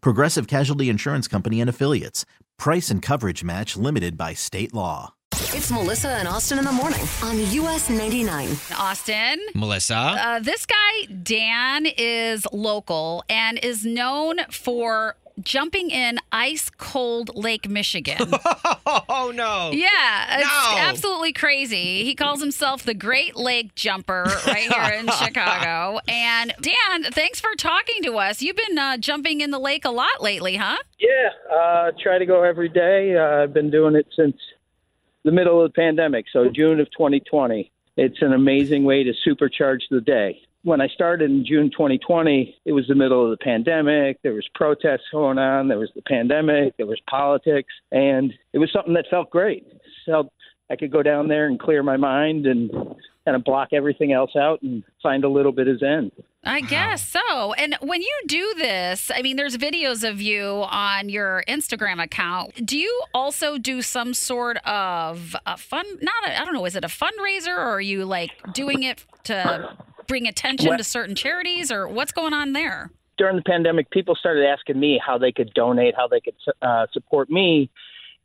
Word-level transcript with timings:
Progressive 0.00 0.46
Casualty 0.46 0.88
Insurance 0.88 1.28
Company 1.28 1.60
and 1.60 1.70
Affiliates. 1.70 2.24
Price 2.58 2.90
and 2.90 3.02
coverage 3.02 3.44
match 3.44 3.76
limited 3.76 4.16
by 4.16 4.34
state 4.34 4.72
law. 4.74 5.12
It's 5.32 5.70
Melissa 5.70 6.08
and 6.08 6.26
Austin 6.28 6.58
in 6.58 6.64
the 6.64 6.72
morning 6.72 7.00
on 7.22 7.38
US 7.38 7.90
99. 7.90 8.48
Austin. 8.78 9.38
Melissa. 9.54 9.94
Uh, 9.96 10.38
this 10.40 10.66
guy, 10.66 11.06
Dan, 11.22 11.86
is 11.98 12.46
local 12.52 13.24
and 13.28 13.58
is 13.62 13.84
known 13.84 14.38
for 14.50 15.16
jumping 15.42 15.90
in 15.90 16.18
ice 16.32 16.70
cold 16.70 17.30
Lake 17.36 17.68
Michigan. 17.68 18.16
oh 18.86 19.32
no. 19.34 19.70
Yeah, 19.72 20.38
it's 20.38 20.46
No. 20.46 20.78
absolutely 20.78 21.32
crazy. 21.32 22.04
He 22.04 22.14
calls 22.14 22.40
himself 22.40 22.82
the 22.82 22.94
Great 22.94 23.36
Lake 23.36 23.74
Jumper 23.74 24.24
right 24.46 24.72
here 24.72 24.98
in 24.98 25.06
Chicago. 25.18 26.00
And 26.08 26.52
Dan, 26.60 27.04
thanks 27.12 27.40
for 27.40 27.54
talking 27.56 28.02
to 28.04 28.16
us. 28.18 28.42
You've 28.42 28.56
been 28.56 28.78
uh, 28.78 28.96
jumping 28.98 29.40
in 29.40 29.50
the 29.50 29.58
lake 29.60 29.84
a 29.84 29.90
lot 29.90 30.22
lately, 30.22 30.56
huh? 30.56 30.76
Yeah, 30.98 31.30
uh, 31.54 31.92
try 32.02 32.18
to 32.18 32.26
go 32.26 32.42
every 32.42 32.68
day. 32.68 33.16
Uh, 33.16 33.42
I've 33.42 33.52
been 33.54 33.70
doing 33.70 33.94
it 33.94 34.06
since 34.16 34.36
the 35.24 35.32
middle 35.32 35.62
of 35.64 35.72
the 35.72 35.74
pandemic, 35.74 36.26
so 36.32 36.48
June 36.48 36.80
of 36.80 36.86
2020. 36.92 37.70
It's 37.96 38.20
an 38.20 38.32
amazing 38.32 38.84
way 38.84 39.04
to 39.04 39.12
supercharge 39.26 39.80
the 39.90 40.00
day. 40.00 40.40
When 40.66 40.80
I 40.80 40.88
started 40.88 41.30
in 41.30 41.46
June 41.46 41.70
2020, 41.70 42.56
it 42.64 42.72
was 42.72 42.88
the 42.88 42.96
middle 42.96 43.22
of 43.22 43.30
the 43.30 43.44
pandemic. 43.44 44.20
There 44.24 44.32
was 44.32 44.48
protests 44.52 45.06
going 45.12 45.38
on. 45.38 45.68
There 45.68 45.78
was 45.78 45.92
the 45.94 46.02
pandemic. 46.02 46.76
There 46.76 46.86
was 46.86 47.00
politics, 47.08 47.72
and 47.92 48.34
it 48.52 48.58
was 48.58 48.68
something 48.72 48.94
that 48.94 49.04
felt 49.08 49.30
great. 49.30 49.64
So 50.06 50.28
I 50.68 50.74
could 50.74 50.90
go 50.90 51.04
down 51.04 51.28
there 51.28 51.46
and 51.46 51.60
clear 51.60 51.84
my 51.84 51.96
mind 51.96 52.46
and 52.46 52.68
kind 52.72 53.36
of 53.36 53.44
block 53.44 53.68
everything 53.72 54.12
else 54.12 54.32
out 54.36 54.60
and 54.62 54.82
find 55.04 55.22
a 55.22 55.28
little 55.28 55.52
bit 55.52 55.68
of 55.68 55.78
zen. 55.78 56.10
I 56.42 56.62
guess 56.62 57.08
so. 57.08 57.52
And 57.52 57.76
when 57.80 58.02
you 58.02 58.20
do 58.26 58.54
this, 58.58 59.12
I 59.14 59.22
mean, 59.22 59.36
there's 59.36 59.56
videos 59.56 60.08
of 60.08 60.20
you 60.20 60.64
on 60.68 61.08
your 61.08 61.44
Instagram 61.46 62.02
account. 62.02 62.66
Do 62.66 62.76
you 62.76 63.04
also 63.14 63.56
do 63.56 63.82
some 63.82 64.14
sort 64.14 64.56
of 64.66 65.36
a 65.46 65.56
fun? 65.56 65.86
Not, 66.02 66.24
I 66.24 66.42
I 66.42 66.44
don't 66.44 66.54
know. 66.54 66.64
Is 66.64 66.74
it 66.74 66.84
a 66.84 66.88
fundraiser, 66.88 67.56
or 67.56 67.70
are 67.70 67.80
you 67.80 68.04
like 68.04 68.32
doing 68.52 68.82
it 68.82 69.04
to 69.24 69.76
bring 70.06 70.26
attention 70.26 70.68
Well- 70.68 70.78
to 70.78 70.84
certain 70.84 71.14
charities, 71.14 71.70
or 71.70 71.88
what's 71.88 72.12
going 72.12 72.32
on 72.32 72.52
there? 72.52 72.90
during 73.16 73.36
the 73.36 73.42
pandemic, 73.42 73.90
people 73.90 74.14
started 74.14 74.46
asking 74.46 74.78
me 74.78 75.00
how 75.04 75.18
they 75.18 75.32
could 75.32 75.52
donate, 75.54 75.94
how 75.96 76.06
they 76.06 76.20
could 76.20 76.34
uh, 76.62 76.86
support 76.92 77.30
me. 77.30 77.70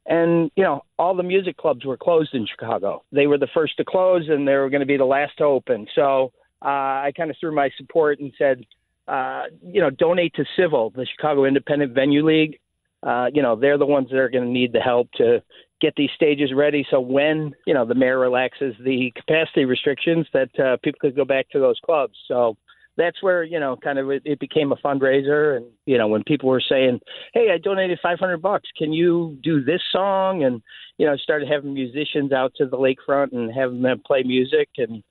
And, 0.05 0.51
you 0.55 0.63
know, 0.63 0.83
all 0.97 1.15
the 1.15 1.23
music 1.23 1.57
clubs 1.57 1.85
were 1.85 1.97
closed 1.97 2.33
in 2.33 2.47
Chicago. 2.47 3.03
They 3.11 3.27
were 3.27 3.37
the 3.37 3.47
first 3.53 3.77
to 3.77 3.85
close 3.85 4.27
and 4.29 4.47
they 4.47 4.55
were 4.55 4.69
going 4.69 4.81
to 4.81 4.87
be 4.87 4.97
the 4.97 5.05
last 5.05 5.37
to 5.37 5.43
open. 5.45 5.87
So 5.95 6.33
uh, 6.63 6.67
I 6.67 7.13
kind 7.15 7.29
of 7.29 7.37
threw 7.39 7.53
my 7.53 7.69
support 7.77 8.19
and 8.19 8.33
said, 8.37 8.65
uh, 9.07 9.43
you 9.63 9.79
know, 9.79 9.89
donate 9.89 10.33
to 10.35 10.45
CIVL, 10.57 10.93
the 10.93 11.05
Chicago 11.05 11.45
Independent 11.45 11.93
Venue 11.93 12.25
League. 12.25 12.59
Uh, 13.03 13.27
you 13.33 13.41
know, 13.41 13.55
they're 13.55 13.77
the 13.77 13.85
ones 13.85 14.09
that 14.09 14.17
are 14.17 14.29
going 14.29 14.43
to 14.43 14.49
need 14.49 14.73
the 14.73 14.79
help 14.79 15.11
to 15.13 15.41
get 15.81 15.93
these 15.97 16.11
stages 16.15 16.51
ready. 16.55 16.85
So 16.89 16.99
when, 16.99 17.53
you 17.65 17.73
know, 17.73 17.85
the 17.85 17.95
mayor 17.95 18.19
relaxes 18.19 18.75
the 18.83 19.11
capacity 19.15 19.65
restrictions, 19.65 20.27
that 20.33 20.59
uh, 20.59 20.77
people 20.83 20.99
could 21.01 21.15
go 21.15 21.25
back 21.25 21.49
to 21.49 21.59
those 21.59 21.79
clubs. 21.83 22.13
So 22.27 22.55
that's 22.97 23.21
where 23.23 23.43
you 23.43 23.59
know 23.59 23.77
kind 23.77 23.99
of 23.99 24.09
it, 24.09 24.21
it 24.25 24.39
became 24.39 24.71
a 24.71 24.75
fundraiser 24.75 25.57
and 25.57 25.65
you 25.85 25.97
know 25.97 26.07
when 26.07 26.23
people 26.23 26.49
were 26.49 26.61
saying 26.61 26.99
hey 27.33 27.47
i 27.53 27.57
donated 27.57 27.97
500 28.01 28.41
bucks 28.41 28.69
can 28.77 28.91
you 28.91 29.37
do 29.41 29.63
this 29.63 29.81
song 29.91 30.43
and 30.43 30.61
you 30.97 31.05
know 31.05 31.15
started 31.15 31.47
having 31.47 31.73
musicians 31.73 32.31
out 32.31 32.53
to 32.55 32.65
the 32.65 32.77
lakefront 32.77 33.31
and 33.31 33.53
having 33.53 33.81
them 33.81 34.01
play 34.05 34.23
music 34.23 34.69
and 34.77 35.03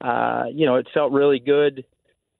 uh 0.00 0.44
you 0.52 0.66
know 0.66 0.76
it 0.76 0.88
felt 0.92 1.12
really 1.12 1.38
good 1.38 1.84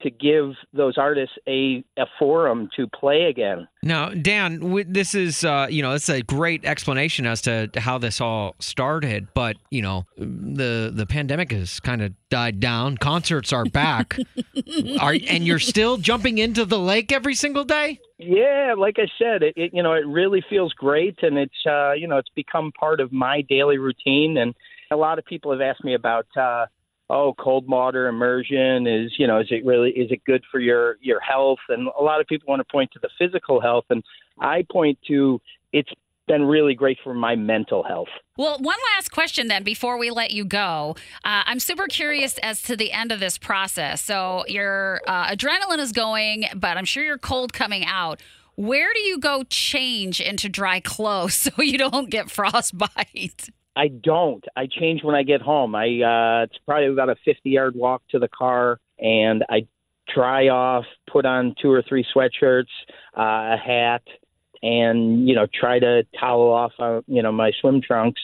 to 0.03 0.11
give 0.11 0.55
those 0.72 0.97
artists 0.99 1.34
a 1.49 1.84
a 1.97 2.06
forum 2.19 2.69
to 2.77 2.87
play 2.88 3.25
again 3.25 3.69
Now, 3.83 4.11
Dan, 4.11 4.84
this 4.88 5.15
is 5.15 5.44
uh, 5.44 5.66
you 5.71 5.83
know 5.83 5.93
it's 5.93 6.09
a 6.09 6.22
great 6.22 6.65
explanation 6.65 7.27
as 7.27 7.41
to 7.43 7.71
how 7.77 7.99
this 7.99 8.21
all 8.21 8.55
started, 8.59 9.28
but 9.34 9.56
you 9.71 9.83
know 9.83 10.06
the 10.16 10.91
the 10.94 11.06
pandemic 11.06 11.53
has 11.53 11.81
kind 11.81 12.03
of 12.03 12.12
died 12.28 12.61
down. 12.61 12.97
Concerts 12.97 13.53
are 13.53 13.65
back, 13.65 14.19
are 15.00 15.16
and 15.28 15.47
you're 15.47 15.59
still 15.59 15.97
jumping 15.97 16.38
into 16.38 16.65
the 16.65 16.78
lake 16.78 17.12
every 17.12 17.34
single 17.34 17.65
day. 17.65 18.00
Yeah, 18.19 18.75
like 18.77 18.97
I 18.99 19.09
said, 19.19 19.43
it, 19.43 19.55
it 19.56 19.71
you 19.72 19.82
know 19.82 19.94
it 19.94 20.06
really 20.06 20.44
feels 20.49 20.72
great, 20.75 21.22
and 21.22 21.38
it's 21.38 21.67
uh, 21.67 21.93
you 21.93 22.06
know 22.06 22.19
it's 22.19 22.28
become 22.34 22.72
part 22.72 23.00
of 23.00 23.12
my 23.12 23.43
daily 23.43 23.78
routine. 23.78 24.37
And 24.37 24.55
a 24.91 24.97
lot 24.97 25.19
of 25.19 25.25
people 25.25 25.53
have 25.53 25.61
asked 25.61 25.84
me 25.84 25.94
about 25.94 26.27
uh, 26.37 26.67
oh 27.10 27.34
cold 27.38 27.69
water 27.69 28.06
immersion 28.06 28.87
is 28.87 29.12
you 29.19 29.26
know 29.26 29.41
is 29.41 29.48
it 29.50 29.65
really 29.65 29.91
is 29.91 30.10
it 30.10 30.25
good 30.25 30.43
for 30.50 30.60
your 30.60 30.97
your 31.00 31.21
health? 31.21 31.59
And 31.69 31.88
a 31.98 32.03
lot 32.03 32.21
of 32.21 32.26
people 32.26 32.47
want 32.48 32.60
to 32.60 32.72
point 32.72 32.91
to 32.93 33.00
the 33.00 33.10
physical 33.19 33.60
health, 33.60 33.84
and 33.91 34.03
I 34.38 34.65
point 34.71 34.98
to 35.09 35.41
it's 35.72 35.91
been 36.31 36.44
really 36.44 36.75
great 36.75 36.97
for 37.03 37.12
my 37.12 37.34
mental 37.34 37.82
health. 37.82 38.09
Well, 38.37 38.59
one 38.60 38.78
last 38.94 39.10
question 39.10 39.49
then 39.49 39.65
before 39.65 39.99
we 39.99 40.10
let 40.10 40.31
you 40.31 40.44
go. 40.44 40.94
Uh, 41.25 41.43
I'm 41.44 41.59
super 41.59 41.87
curious 41.87 42.38
as 42.38 42.62
to 42.62 42.76
the 42.76 42.93
end 42.93 43.10
of 43.10 43.19
this 43.19 43.37
process. 43.37 44.00
So 44.00 44.44
your 44.47 45.00
uh, 45.09 45.32
adrenaline 45.32 45.81
is 45.81 45.91
going, 45.91 46.44
but 46.54 46.76
I'm 46.76 46.84
sure 46.84 47.03
you're 47.03 47.19
cold 47.19 47.53
coming 47.53 47.84
out. 47.84 48.20
Where 48.54 48.93
do 48.94 49.00
you 49.00 49.19
go 49.19 49.43
change 49.50 50.20
into 50.20 50.49
dry 50.49 50.78
clothes 50.78 51.34
so 51.34 51.50
you 51.62 51.78
don't 51.78 52.10
get 52.10 52.31
frostbite? 52.31 53.49
I 53.76 53.88
don't. 53.88 54.44
I 54.56 54.66
change 54.66 55.03
when 55.03 55.14
I 55.14 55.22
get 55.22 55.41
home. 55.41 55.75
I 55.75 55.86
uh 55.86 56.44
it's 56.44 56.58
probably 56.66 56.88
about 56.88 57.08
a 57.08 57.16
50 57.25 57.50
yard 57.50 57.75
walk 57.76 58.03
to 58.10 58.19
the 58.19 58.28
car 58.28 58.78
and 58.98 59.44
I 59.48 59.66
dry 60.12 60.48
off, 60.48 60.84
put 61.10 61.25
on 61.25 61.54
two 61.60 61.70
or 61.70 61.82
three 61.88 62.04
sweatshirts, 62.14 62.64
uh, 63.16 63.54
a 63.54 63.56
hat 63.56 64.03
and 64.62 65.28
you 65.28 65.34
know 65.34 65.47
try 65.58 65.78
to 65.78 66.03
towel 66.19 66.50
off 66.53 66.72
uh, 66.78 67.00
you 67.06 67.22
know 67.22 67.32
my 67.32 67.50
swim 67.60 67.81
trunks 67.81 68.20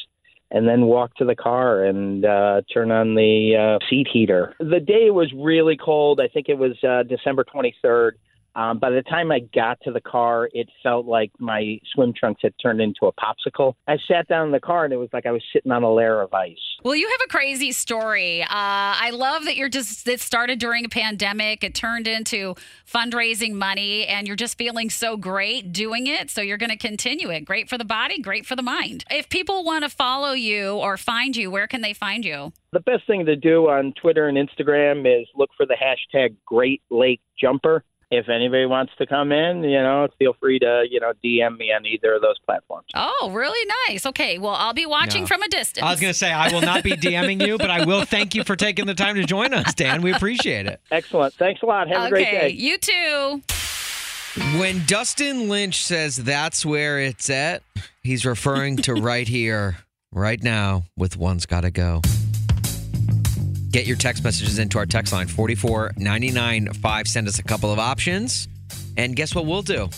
and 0.51 0.69
then 0.69 0.83
walk 0.83 1.15
to 1.17 1.25
the 1.25 1.34
car 1.34 1.84
and 1.84 2.25
uh 2.25 2.61
turn 2.73 2.91
on 2.91 3.15
the 3.15 3.57
uh, 3.81 3.87
seat 3.89 4.07
heater. 4.13 4.55
The 4.59 4.81
day 4.81 5.11
was 5.11 5.33
really 5.34 5.77
cold. 5.77 6.21
I 6.21 6.28
think 6.28 6.49
it 6.49 6.59
was 6.59 6.77
uh 6.83 7.05
December 7.05 7.45
23rd. 7.45 8.13
Um, 8.56 8.78
by 8.78 8.89
the 8.89 9.03
time 9.03 9.31
I 9.31 9.41
got 9.55 9.78
to 9.83 9.93
the 9.93 10.00
car, 10.00 10.49
it 10.55 10.67
felt 10.83 11.05
like 11.05 11.31
my 11.39 11.78
swim 11.93 12.15
trunks 12.19 12.41
had 12.43 12.55
turned 12.61 12.81
into 12.81 13.05
a 13.05 13.12
popsicle. 13.12 13.75
I 13.86 13.98
sat 14.09 14.27
down 14.28 14.47
in 14.47 14.53
the 14.53 14.60
car 14.60 14.84
and 14.84 14.95
it 14.95 14.97
was 14.97 15.10
like 15.13 15.27
I 15.27 15.31
was 15.31 15.42
sitting 15.53 15.71
on 15.71 15.83
a 15.83 15.92
layer 15.92 16.22
of 16.22 16.33
ice. 16.33 16.57
Well, 16.83 16.97
you 16.97 17.07
have 17.07 17.21
a 17.27 17.28
crazy 17.28 17.71
story. 17.72 18.42
Uh, 18.42 18.47
I 18.48 19.10
love 19.13 19.45
that 19.45 19.57
you're 19.57 19.69
just, 19.69 20.09
it 20.09 20.21
started 20.21 20.59
during 20.59 20.86
a 20.86 20.89
pandemic. 20.89 21.65
It 21.65 21.75
turned 21.75 22.09
into 22.09 22.54
fundraising 22.91 23.53
money, 23.53 24.07
and 24.07 24.27
you're 24.27 24.36
just 24.36 24.57
feeling 24.57 24.89
so 24.89 25.19
great 25.19 25.72
doing 25.72 26.07
it. 26.07 26.31
So 26.31 26.41
you're 26.41 26.57
going 26.57 26.71
to 26.71 26.78
continue 26.78 27.31
it. 27.31 27.45
Great 27.45 27.69
for 27.69 27.77
the 27.77 27.84
body, 27.84 28.22
great 28.22 28.47
for 28.47 28.57
the 28.57 28.63
mind. 28.63 29.04
If 29.10 29.28
people 29.28 29.65
want 29.65 29.84
to 29.84 29.91
follow 29.91 30.33
you 30.33 30.77
or 30.77 30.97
find 30.97 31.36
you, 31.36 31.51
where 31.51 31.66
can 31.66 31.83
they 31.83 31.92
find 31.92 32.25
you? 32.25 32.53
The 32.72 32.81
best 32.81 33.07
thing 33.07 33.27
to 33.27 33.36
do 33.36 33.69
on 33.69 33.92
Twitter 34.01 34.28
and 34.28 34.39
Instagram 34.39 35.01
is 35.01 35.27
look 35.34 35.51
for 35.59 35.66
the 35.66 35.77
hashtag 35.77 36.36
Great 36.47 36.83
Lake 36.91 37.21
Jumper. 37.39 37.84
If 38.11 38.29
anybody 38.29 38.67
wants 38.67 38.93
to 38.99 39.07
come 39.07 39.33
in, 39.33 39.65
you 39.65 39.83
know, 39.83 40.07
feel 40.19 40.35
free 40.41 40.61
to, 40.61 40.85
you 40.89 41.01
know, 41.01 41.13
DM 41.25 41.57
me 41.59 41.73
on 41.73 41.85
either 41.85 42.15
of 42.15 42.23
those 42.23 42.39
platforms. 42.47 42.87
Oh, 42.95 43.31
really 43.33 43.73
nice. 43.89 44.07
Okay. 44.07 44.39
Well, 44.39 44.55
I'll 44.55 44.75
be 44.75 44.87
watching 44.87 45.23
No. 45.23 45.27
from 45.27 45.43
a 45.43 45.49
distance. 45.49 45.85
I 45.85 45.91
was 45.91 46.01
going 46.01 46.13
to 46.13 46.19
say 46.19 46.31
I 46.33 46.53
will 46.53 46.61
not 46.61 46.85
be 46.85 46.93
DMing 46.93 47.45
you, 47.45 47.59
but 47.59 47.69
I 47.69 47.85
will 47.85 48.05
thank 48.05 48.35
you 48.37 48.45
for 48.45 48.55
taking 48.55 48.87
the 48.87 48.95
time 48.95 49.17
to 49.17 49.25
join 49.25 49.53
us, 49.53 49.75
Dan. 49.75 50.03
We 50.03 50.13
appreciate 50.13 50.67
it. 50.67 50.81
Excellent. 50.93 51.35
Thanks 51.35 51.63
a 51.63 51.67
lot. 51.67 51.89
Have 51.89 52.05
a 52.05 52.09
great 52.11 52.29
okay. 52.29 52.49
day. 52.49 52.55
You 52.55 52.79
too. 52.79 53.43
When 54.59 54.85
Dustin 54.87 55.49
Lynch 55.49 55.83
says 55.83 56.17
that's 56.17 56.65
where 56.65 57.01
it's 57.01 57.29
at, 57.31 57.63
He's 58.07 58.25
referring 58.25 58.77
to 58.79 58.95
right 58.95 59.27
here, 59.27 59.79
right 60.13 60.41
now, 60.41 60.85
with 60.97 61.17
One's 61.17 61.45
Gotta 61.45 61.73
Go. 61.73 62.03
Get 63.71 63.86
your 63.86 63.97
text 63.97 64.24
messages 64.24 64.59
into 64.59 64.78
our 64.78 64.86
text 64.86 65.13
line 65.13 65.27
44995. 65.27 67.09
Send 67.09 67.28
us 67.28 67.39
a 67.39 67.42
couple 67.42 67.72
of 67.72 67.78
options. 67.78 68.48
And 68.97 69.15
guess 69.15 69.34
what 69.34 69.47
we'll 69.47 69.63
do? 69.63 69.89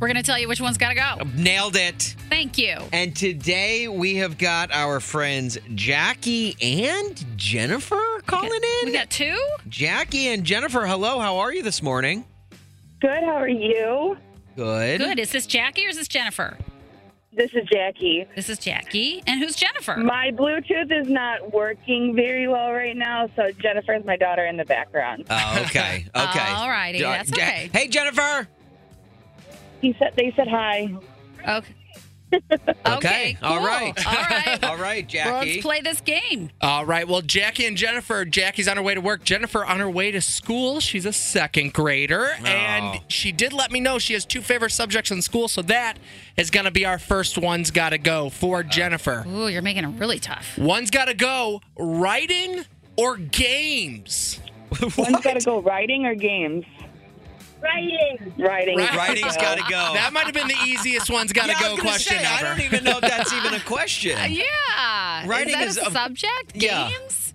We're 0.00 0.08
going 0.08 0.16
to 0.16 0.22
tell 0.22 0.38
you 0.38 0.48
which 0.48 0.60
one's 0.62 0.78
got 0.78 0.90
to 0.90 0.94
go. 0.94 1.24
Nailed 1.36 1.76
it. 1.76 2.14
Thank 2.30 2.56
you. 2.56 2.76
And 2.92 3.14
today 3.14 3.86
we 3.86 4.16
have 4.16 4.38
got 4.38 4.72
our 4.72 4.98
friends 4.98 5.58
Jackie 5.74 6.56
and 6.60 7.22
Jennifer 7.36 8.20
calling 8.26 8.50
in. 8.82 8.86
We 8.86 8.92
got 8.92 9.10
two? 9.10 9.38
Jackie 9.68 10.28
and 10.28 10.44
Jennifer, 10.44 10.86
hello. 10.86 11.18
How 11.20 11.38
are 11.38 11.52
you 11.52 11.62
this 11.62 11.82
morning? 11.82 12.24
Good. 13.00 13.22
How 13.24 13.36
are 13.36 13.48
you? 13.48 14.16
Good. 14.56 15.00
Good. 15.00 15.18
Is 15.18 15.32
this 15.32 15.46
Jackie 15.46 15.84
or 15.86 15.90
is 15.90 15.96
this 15.96 16.08
Jennifer? 16.08 16.56
This 17.32 17.52
is 17.54 17.62
Jackie. 17.70 18.26
This 18.34 18.48
is 18.48 18.58
Jackie. 18.58 19.22
And 19.26 19.40
who's 19.40 19.54
Jennifer? 19.54 19.96
My 19.96 20.32
Bluetooth 20.32 20.90
is 20.90 21.08
not 21.08 21.52
working 21.52 22.14
very 22.16 22.48
well 22.48 22.72
right 22.72 22.96
now, 22.96 23.28
so 23.36 23.52
Jennifer's 23.52 24.04
my 24.04 24.16
daughter 24.16 24.46
in 24.46 24.56
the 24.56 24.64
background. 24.64 25.26
Oh, 25.30 25.62
okay. 25.66 26.06
Okay. 26.16 26.52
All 26.52 26.68
righty. 26.68 27.00
That's 27.00 27.32
okay. 27.32 27.70
Hey, 27.72 27.86
Jennifer. 27.88 28.48
He 29.80 29.94
said 29.98 30.12
they 30.16 30.32
said 30.36 30.48
hi. 30.48 30.92
Okay. 31.46 31.74
Okay. 32.86 33.38
All 33.42 33.58
cool. 33.58 33.66
right. 33.66 34.06
All 34.06 34.12
right. 34.12 34.64
All 34.70 34.76
right, 34.76 35.04
Well, 35.04 35.08
Jackie. 35.08 35.52
let's 35.52 35.62
play 35.62 35.80
this 35.80 36.00
game. 36.00 36.50
All 36.60 36.84
right. 36.84 37.06
Well, 37.06 37.22
Jackie 37.22 37.64
and 37.66 37.76
Jennifer. 37.76 38.24
Jackie's 38.24 38.68
on 38.68 38.76
her 38.76 38.82
way 38.82 38.94
to 38.94 39.00
work. 39.00 39.22
Jennifer 39.24 39.64
on 39.64 39.78
her 39.78 39.88
way 39.88 40.10
to 40.10 40.20
school. 40.20 40.80
She's 40.80 41.06
a 41.06 41.12
second 41.12 41.72
grader, 41.72 42.32
oh. 42.40 42.44
and 42.44 43.00
she 43.08 43.32
did 43.32 43.52
let 43.52 43.70
me 43.70 43.80
know 43.80 43.98
she 43.98 44.14
has 44.14 44.24
two 44.24 44.42
favorite 44.42 44.70
subjects 44.70 45.10
in 45.10 45.22
school. 45.22 45.48
So 45.48 45.62
that 45.62 45.98
is 46.36 46.50
going 46.50 46.64
to 46.64 46.70
be 46.70 46.84
our 46.84 46.98
first 46.98 47.38
one's 47.38 47.70
got 47.70 47.90
to 47.90 47.98
go 47.98 48.28
for 48.28 48.58
oh. 48.58 48.62
Jennifer. 48.62 49.24
Ooh, 49.26 49.48
you're 49.48 49.62
making 49.62 49.84
it 49.84 49.98
really 49.98 50.18
tough. 50.18 50.58
One's 50.58 50.90
got 50.90 51.06
to 51.06 51.14
go 51.14 51.60
writing 51.78 52.64
or 52.96 53.16
games. 53.16 54.40
One's 54.96 55.20
got 55.22 55.38
to 55.38 55.44
go 55.44 55.60
writing 55.60 56.06
or 56.06 56.14
games. 56.14 56.64
Writing. 57.62 58.34
Writing. 58.38 58.78
Writing's 58.78 59.36
got 59.36 59.56
to 59.58 59.64
go. 59.70 59.92
That 59.94 60.12
might 60.12 60.24
have 60.24 60.34
been 60.34 60.48
the 60.48 60.56
easiest 60.64 61.10
one's 61.10 61.32
got 61.32 61.46
to 61.46 61.48
Yeah, 61.52 61.58
I 61.58 61.62
go 61.62 61.72
was 61.74 61.80
question 61.82 62.18
say, 62.18 62.24
ever. 62.24 62.46
I 62.46 62.48
don't 62.56 62.60
even 62.64 62.84
know 62.84 62.92
if 62.96 63.00
that's 63.02 63.32
even 63.32 63.54
a 63.54 63.60
question. 63.66 64.16
Yeah. 64.32 65.26
Writing 65.26 65.58
is 65.60 65.70
is 65.70 65.76
that 65.76 65.84
a 65.86 65.88
a- 65.88 65.92
subject? 65.92 66.52
Yeah. 66.54 66.88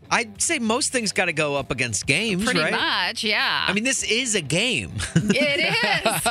Games? 0.09 0.25
I'd 0.35 0.41
say 0.41 0.59
most 0.59 0.91
things 0.91 1.11
got 1.11 1.25
to 1.25 1.33
go 1.33 1.55
up 1.55 1.71
against 1.71 2.05
games, 2.05 2.45
Pretty 2.45 2.59
right? 2.59 2.71
much, 2.71 3.23
yeah. 3.23 3.65
I 3.67 3.73
mean, 3.73 3.83
this 3.83 4.03
is 4.03 4.35
a 4.35 4.41
game. 4.41 4.91
it 5.15 5.59
is. 5.59 6.21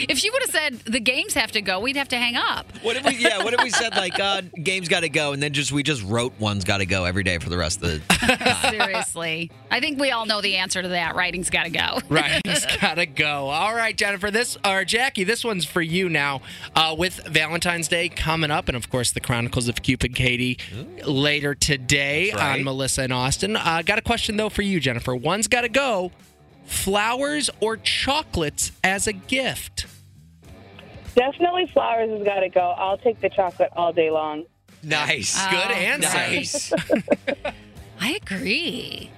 if 0.08 0.18
she 0.18 0.30
would 0.30 0.42
have 0.42 0.50
said 0.50 0.78
the 0.80 1.00
games 1.00 1.34
have 1.34 1.52
to 1.52 1.60
go, 1.62 1.80
we'd 1.80 1.96
have 1.96 2.08
to 2.08 2.16
hang 2.16 2.36
up. 2.36 2.66
what 2.82 2.96
if 2.96 3.04
we? 3.04 3.16
Yeah. 3.16 3.42
What 3.42 3.54
if 3.54 3.62
we 3.62 3.70
said 3.70 3.94
like, 3.96 4.18
uh, 4.18 4.42
games 4.62 4.88
got 4.88 5.00
to 5.00 5.08
go, 5.08 5.32
and 5.32 5.42
then 5.42 5.52
just 5.52 5.72
we 5.72 5.82
just 5.82 6.02
wrote 6.02 6.32
one's 6.38 6.64
got 6.64 6.78
to 6.78 6.86
go 6.86 7.04
every 7.04 7.22
day 7.22 7.38
for 7.38 7.48
the 7.50 7.58
rest 7.58 7.82
of 7.82 7.88
the. 8.08 8.64
Seriously. 8.70 9.50
I 9.70 9.80
think 9.80 10.00
we 10.00 10.10
all 10.10 10.26
know 10.26 10.40
the 10.40 10.56
answer 10.56 10.82
to 10.82 10.88
that. 10.88 11.16
Writing's 11.16 11.50
got 11.50 11.64
to 11.64 11.70
go. 11.70 11.98
Writing's 12.08 12.66
gotta 12.80 13.06
go. 13.06 13.48
All 13.48 13.74
right, 13.74 13.96
Jennifer. 13.96 14.30
This 14.30 14.56
or 14.64 14.84
Jackie. 14.84 15.24
This 15.24 15.44
one's 15.44 15.64
for 15.64 15.82
you 15.82 16.08
now. 16.08 16.40
Uh, 16.74 16.94
with 16.96 17.16
Valentine's 17.26 17.88
Day 17.88 18.08
coming 18.08 18.50
up, 18.50 18.68
and 18.68 18.76
of 18.76 18.90
course 18.90 19.10
the 19.12 19.20
Chronicles 19.20 19.68
of 19.68 19.82
Cupid 19.82 20.14
Katie 20.14 20.58
later 21.06 21.54
today 21.54 22.30
That's 22.30 22.42
right. 22.44 22.58
on 22.58 22.64
Melissa 22.64 23.02
and 23.02 23.12
Austin. 23.12 23.56
Uh, 23.56 23.82
got 23.84 23.98
a 23.98 24.02
question 24.02 24.36
though 24.36 24.48
for 24.48 24.62
you, 24.62 24.80
Jennifer. 24.80 25.14
One's 25.14 25.48
got 25.48 25.62
to 25.62 25.68
go. 25.68 26.12
Flowers 26.66 27.50
or 27.60 27.76
chocolates 27.76 28.72
as 28.82 29.06
a 29.06 29.12
gift? 29.12 29.86
Definitely 31.14 31.66
flowers 31.72 32.10
has 32.10 32.24
got 32.24 32.40
to 32.40 32.48
go. 32.48 32.74
I'll 32.76 32.98
take 32.98 33.20
the 33.20 33.28
chocolate 33.28 33.70
all 33.76 33.92
day 33.92 34.10
long. 34.10 34.44
nice. 34.82 35.36
Oh, 35.38 35.50
Good 35.50 35.76
answer. 35.76 36.08
Nice. 36.16 36.72
I 38.00 38.12
agree. 38.22 39.10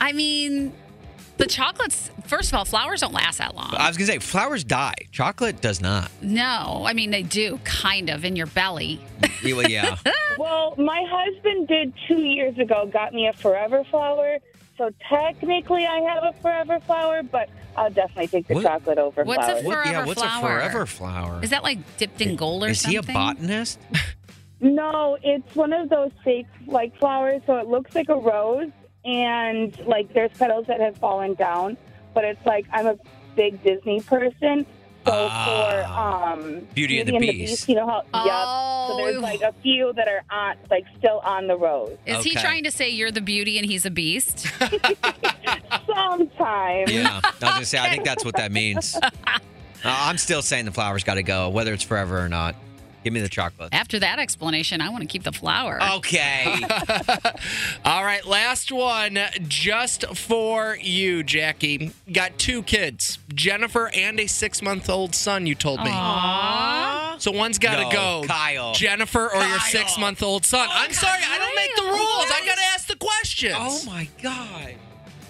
I 0.00 0.12
mean, 0.12 0.72
the 1.36 1.46
chocolates, 1.46 2.10
first 2.26 2.52
of 2.52 2.58
all, 2.58 2.64
flowers 2.64 3.00
don't 3.00 3.12
last 3.12 3.38
that 3.38 3.54
long. 3.54 3.74
I 3.76 3.88
was 3.88 3.96
gonna 3.96 4.06
say 4.06 4.18
flowers 4.18 4.64
die. 4.64 4.94
Chocolate 5.12 5.60
does 5.60 5.80
not. 5.80 6.10
no, 6.22 6.84
I 6.86 6.92
mean, 6.92 7.10
they 7.10 7.22
do, 7.22 7.58
kind 7.64 8.10
of, 8.10 8.24
in 8.24 8.36
your 8.36 8.46
belly. 8.46 9.00
Yeah, 9.42 9.54
well, 9.54 9.70
yeah. 9.70 9.96
Well, 10.38 10.74
my 10.78 11.04
husband 11.08 11.68
did 11.68 11.92
two 12.08 12.20
years 12.22 12.58
ago, 12.58 12.86
got 12.92 13.12
me 13.14 13.28
a 13.28 13.32
forever 13.32 13.84
flower. 13.84 14.38
So 14.76 14.90
technically 15.08 15.86
I 15.86 16.00
have 16.00 16.24
a 16.24 16.32
forever 16.40 16.80
flower, 16.80 17.22
but 17.22 17.48
I'll 17.76 17.90
definitely 17.90 18.26
take 18.26 18.48
the 18.48 18.54
What- 18.54 18.64
chocolate 18.64 18.98
over 18.98 19.22
What's 19.22 19.46
a 19.46 19.62
flowers. 19.62 19.64
What, 19.64 19.74
yeah. 19.76 19.82
Forever 19.92 20.06
What's 20.06 20.20
flower. 20.22 20.46
a 20.58 20.60
forever 20.60 20.86
flower? 20.86 21.40
Is 21.44 21.50
that 21.50 21.62
like 21.62 21.96
dipped 21.98 22.20
in 22.20 22.34
gold 22.34 22.64
or 22.64 22.74
something? 22.74 22.98
Is 22.98 23.06
he 23.06 23.10
a 23.12 23.14
botanist? 23.14 23.78
No, 24.60 25.18
it's 25.22 25.54
one 25.54 25.72
of 25.74 25.90
those 25.90 26.10
fake 26.24 26.46
like 26.66 26.96
flowers, 26.98 27.42
so 27.46 27.56
it 27.58 27.66
looks 27.66 27.94
like 27.94 28.08
a 28.08 28.16
rose, 28.16 28.70
and 29.04 29.78
like 29.86 30.12
there's 30.14 30.30
petals 30.38 30.66
that 30.66 30.80
have 30.80 30.96
fallen 30.98 31.34
down. 31.34 31.76
But 32.14 32.24
it's 32.24 32.44
like 32.46 32.66
I'm 32.72 32.86
a 32.86 32.96
big 33.36 33.62
Disney 33.62 34.00
person, 34.00 34.64
so 35.04 35.10
for 35.10 35.14
Ah. 35.86 36.32
um 36.32 36.66
Beauty 36.74 37.00
and 37.00 37.08
the 37.08 37.18
Beast. 37.18 37.68
you 37.68 37.74
know 37.74 37.86
how? 37.86 38.02
Oh. 38.14 38.24
Yep. 38.24 38.88
So 38.88 38.96
there's 39.04 39.22
like 39.22 39.40
a 39.42 39.52
few 39.62 39.92
that 39.94 40.06
are 40.08 40.22
on 40.30 40.56
like 40.70 40.84
still 40.98 41.18
on 41.24 41.46
the 41.48 41.56
rose. 41.56 41.96
Is 42.06 42.22
he 42.24 42.34
trying 42.34 42.64
to 42.64 42.70
say 42.70 42.88
you're 42.90 43.10
the 43.10 43.20
beauty 43.20 43.58
and 43.58 43.66
he's 43.66 43.84
a 43.86 43.90
beast? 43.90 44.46
Sometimes. 45.86 46.90
Yeah. 46.92 47.20
I 47.22 47.28
was 47.28 47.40
gonna 47.40 47.64
say. 47.64 47.78
I 47.78 47.90
think 47.90 48.04
that's 48.04 48.24
what 48.24 48.36
that 48.36 48.52
means. 48.52 48.98
Uh, 49.86 49.94
I'm 50.08 50.16
still 50.16 50.40
saying 50.40 50.64
the 50.64 50.72
flowers 50.72 51.04
got 51.04 51.16
to 51.16 51.22
go, 51.22 51.50
whether 51.50 51.74
it's 51.74 51.82
forever 51.82 52.18
or 52.18 52.26
not. 52.30 52.54
Give 53.04 53.12
me 53.12 53.20
the 53.20 53.28
chocolate. 53.28 53.68
After 53.72 53.98
that 54.00 54.18
explanation, 54.18 54.80
I 54.80 54.88
want 54.88 55.02
to 55.02 55.06
keep 55.08 55.22
the 55.22 55.32
flower. 55.32 55.78
Okay. 55.96 56.44
All 57.84 58.04
right, 58.04 58.24
last 58.26 58.72
one 58.72 59.18
just 59.46 60.04
for 60.16 60.76
you, 60.80 61.22
Jackie. 61.22 61.92
Got 62.10 62.38
two 62.38 62.62
kids, 62.62 63.18
Jennifer 63.34 63.90
and 63.94 64.18
a 64.18 64.26
six 64.26 64.62
month 64.62 64.88
old 64.88 65.14
son, 65.14 65.46
you 65.46 65.54
told 65.54 65.80
me. 65.80 65.90
Aww. 65.90 67.20
So 67.20 67.30
one's 67.30 67.58
got 67.58 67.76
to 67.76 67.82
No, 67.84 67.90
go. 67.90 68.22
Kyle. 68.26 68.72
Jennifer 68.74 69.32
or 69.32 69.42
your 69.44 69.60
six 69.60 69.98
month 69.98 70.22
old 70.22 70.44
son. 70.44 70.66
I'm 70.72 70.92
sorry, 70.92 71.20
I 71.24 71.38
don't 71.38 71.54
make 71.54 71.74
the 71.76 71.82
Kyle. 71.82 71.92
rules. 71.92 72.26
I 72.32 72.42
got 72.46 72.56
to 72.56 72.64
ask 72.74 72.86
the 72.88 72.96
questions. 72.96 73.54
oh 73.58 73.82
my 73.86 74.08
god. 74.22 74.74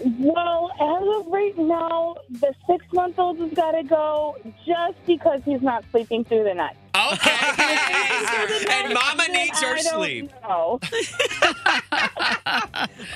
Well, 0.01 0.71
as 0.81 1.21
of 1.21 1.33
right 1.33 1.57
now, 1.57 2.17
the 2.31 2.55
six 2.69 2.85
month 2.93 3.19
old 3.19 3.39
has 3.39 3.53
got 3.53 3.73
to 3.73 3.83
go 3.83 4.37
just 4.67 4.97
because 5.07 5.41
he's 5.45 5.63
not 5.63 5.85
sleeping 5.91 6.25
through 6.25 6.45
the 6.45 6.55
night. 6.55 6.77
Okay. 6.95 7.31
and 8.71 8.95
Mama 8.95 9.25
needs 9.33 9.61
her 9.61 9.75
I 9.75 9.83
don't 9.83 9.95
sleep. 9.95 10.31
know. 10.43 10.81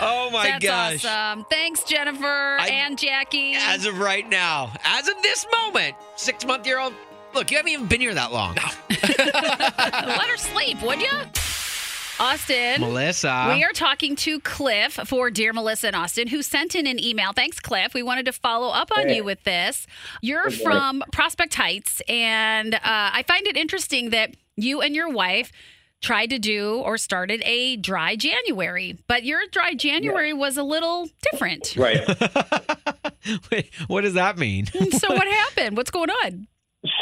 Oh 0.00 0.30
my 0.30 0.44
That's 0.44 0.64
gosh. 0.64 1.04
awesome. 1.04 1.44
Thanks, 1.50 1.82
Jennifer 1.85 2.56
I- 2.61 2.68
and 2.68 2.99
Jackie. 2.99 3.54
As 3.54 3.85
of 3.87 3.99
right 3.99 4.28
now, 4.28 4.73
as 4.85 5.08
of 5.08 5.20
this 5.23 5.47
moment, 5.52 5.97
six 6.16 6.44
month 6.44 6.66
year 6.66 6.78
old. 6.78 6.94
Look, 7.35 7.50
you 7.50 7.56
haven't 7.58 7.73
even 7.73 7.87
been 7.87 8.00
here 8.00 8.14
that 8.14 8.32
long. 8.32 8.54
Let 8.90 10.28
her 10.28 10.37
sleep, 10.38 10.80
would 10.82 11.00
you? 11.00 11.11
Austin. 12.20 12.80
Melissa. 12.80 13.52
We 13.54 13.64
are 13.64 13.72
talking 13.72 14.16
to 14.16 14.40
Cliff 14.40 14.94
for 15.06 15.30
Dear 15.30 15.52
Melissa 15.52 15.88
and 15.88 15.96
Austin, 15.96 16.28
who 16.28 16.42
sent 16.42 16.75
in 16.75 16.87
an 16.87 17.02
email. 17.02 17.32
Thanks, 17.32 17.60
Cliff. 17.60 17.94
We 17.94 18.02
wanted 18.02 18.26
to 18.26 18.32
follow 18.32 18.68
up 18.68 18.90
on 18.96 19.08
you 19.08 19.25
with 19.25 19.42
this. 19.44 19.87
You're 20.20 20.50
from 20.50 21.02
Prospect 21.12 21.54
Heights, 21.54 22.02
and 22.08 22.75
uh, 22.75 22.78
I 22.82 23.25
find 23.26 23.46
it 23.46 23.56
interesting 23.56 24.10
that 24.10 24.34
you 24.56 24.80
and 24.80 24.94
your 24.94 25.08
wife 25.10 25.52
tried 26.00 26.30
to 26.30 26.38
do 26.38 26.76
or 26.84 26.96
started 26.96 27.42
a 27.44 27.76
dry 27.76 28.16
January, 28.16 28.98
but 29.08 29.25
your 29.25 29.40
dry 29.50 29.75
January 29.75 30.32
was 30.32 30.56
a 30.56 30.62
little 30.62 31.08
different. 31.30 31.75
Right. 31.76 32.06
Wait, 33.50 33.70
what 33.88 34.02
does 34.02 34.14
that 34.14 34.38
mean? 34.38 34.66
so, 34.66 35.12
what 35.12 35.26
happened? 35.26 35.76
What's 35.76 35.90
going 35.90 36.10
on? 36.10 36.46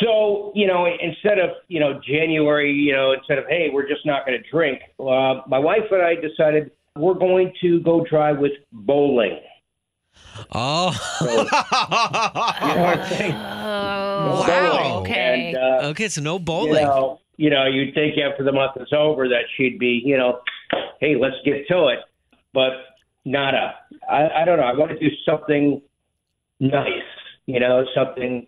So, 0.00 0.52
you 0.54 0.66
know, 0.66 0.86
instead 0.86 1.38
of, 1.38 1.50
you 1.68 1.80
know, 1.80 2.00
January, 2.06 2.72
you 2.72 2.92
know, 2.92 3.12
instead 3.12 3.38
of, 3.38 3.44
hey, 3.48 3.68
we're 3.72 3.88
just 3.88 4.04
not 4.06 4.26
going 4.26 4.40
to 4.40 4.50
drink, 4.50 4.80
uh, 4.98 5.42
my 5.46 5.58
wife 5.58 5.82
and 5.90 6.02
I 6.02 6.14
decided 6.14 6.70
we're 6.96 7.14
going 7.14 7.52
to 7.60 7.80
go 7.80 8.04
try 8.04 8.32
with 8.32 8.52
bowling. 8.72 9.38
Oh. 10.52 10.92
You 11.20 11.26
know 11.26 11.44
what 11.44 12.98
I'm 12.98 13.08
saying? 13.08 13.32
Oh, 13.32 14.46
Wow. 14.48 15.00
Okay. 15.00 15.54
And, 15.54 15.56
uh, 15.56 15.88
okay, 15.88 16.08
so 16.08 16.20
no 16.20 16.34
you 16.34 16.40
bowling. 16.40 16.84
know, 16.84 17.20
you 17.36 17.50
know, 17.50 17.66
you'd 17.66 17.94
think 17.94 18.18
after 18.18 18.42
the 18.44 18.52
month 18.52 18.72
is 18.76 18.92
over 18.92 19.28
that 19.28 19.44
she'd 19.56 19.78
be, 19.78 20.00
you 20.04 20.16
know, 20.16 20.40
hey, 21.00 21.16
let's 21.16 21.36
get 21.44 21.66
to 21.68 21.88
it. 21.88 22.00
But 22.54 22.72
nada. 23.24 23.74
I, 24.10 24.28
I 24.28 24.44
don't 24.44 24.58
know. 24.58 24.64
I 24.64 24.72
want 24.72 24.92
to 24.92 24.98
do 24.98 25.14
something 25.26 25.82
nice, 26.60 26.88
you 27.46 27.60
know, 27.60 27.84
something 27.94 28.46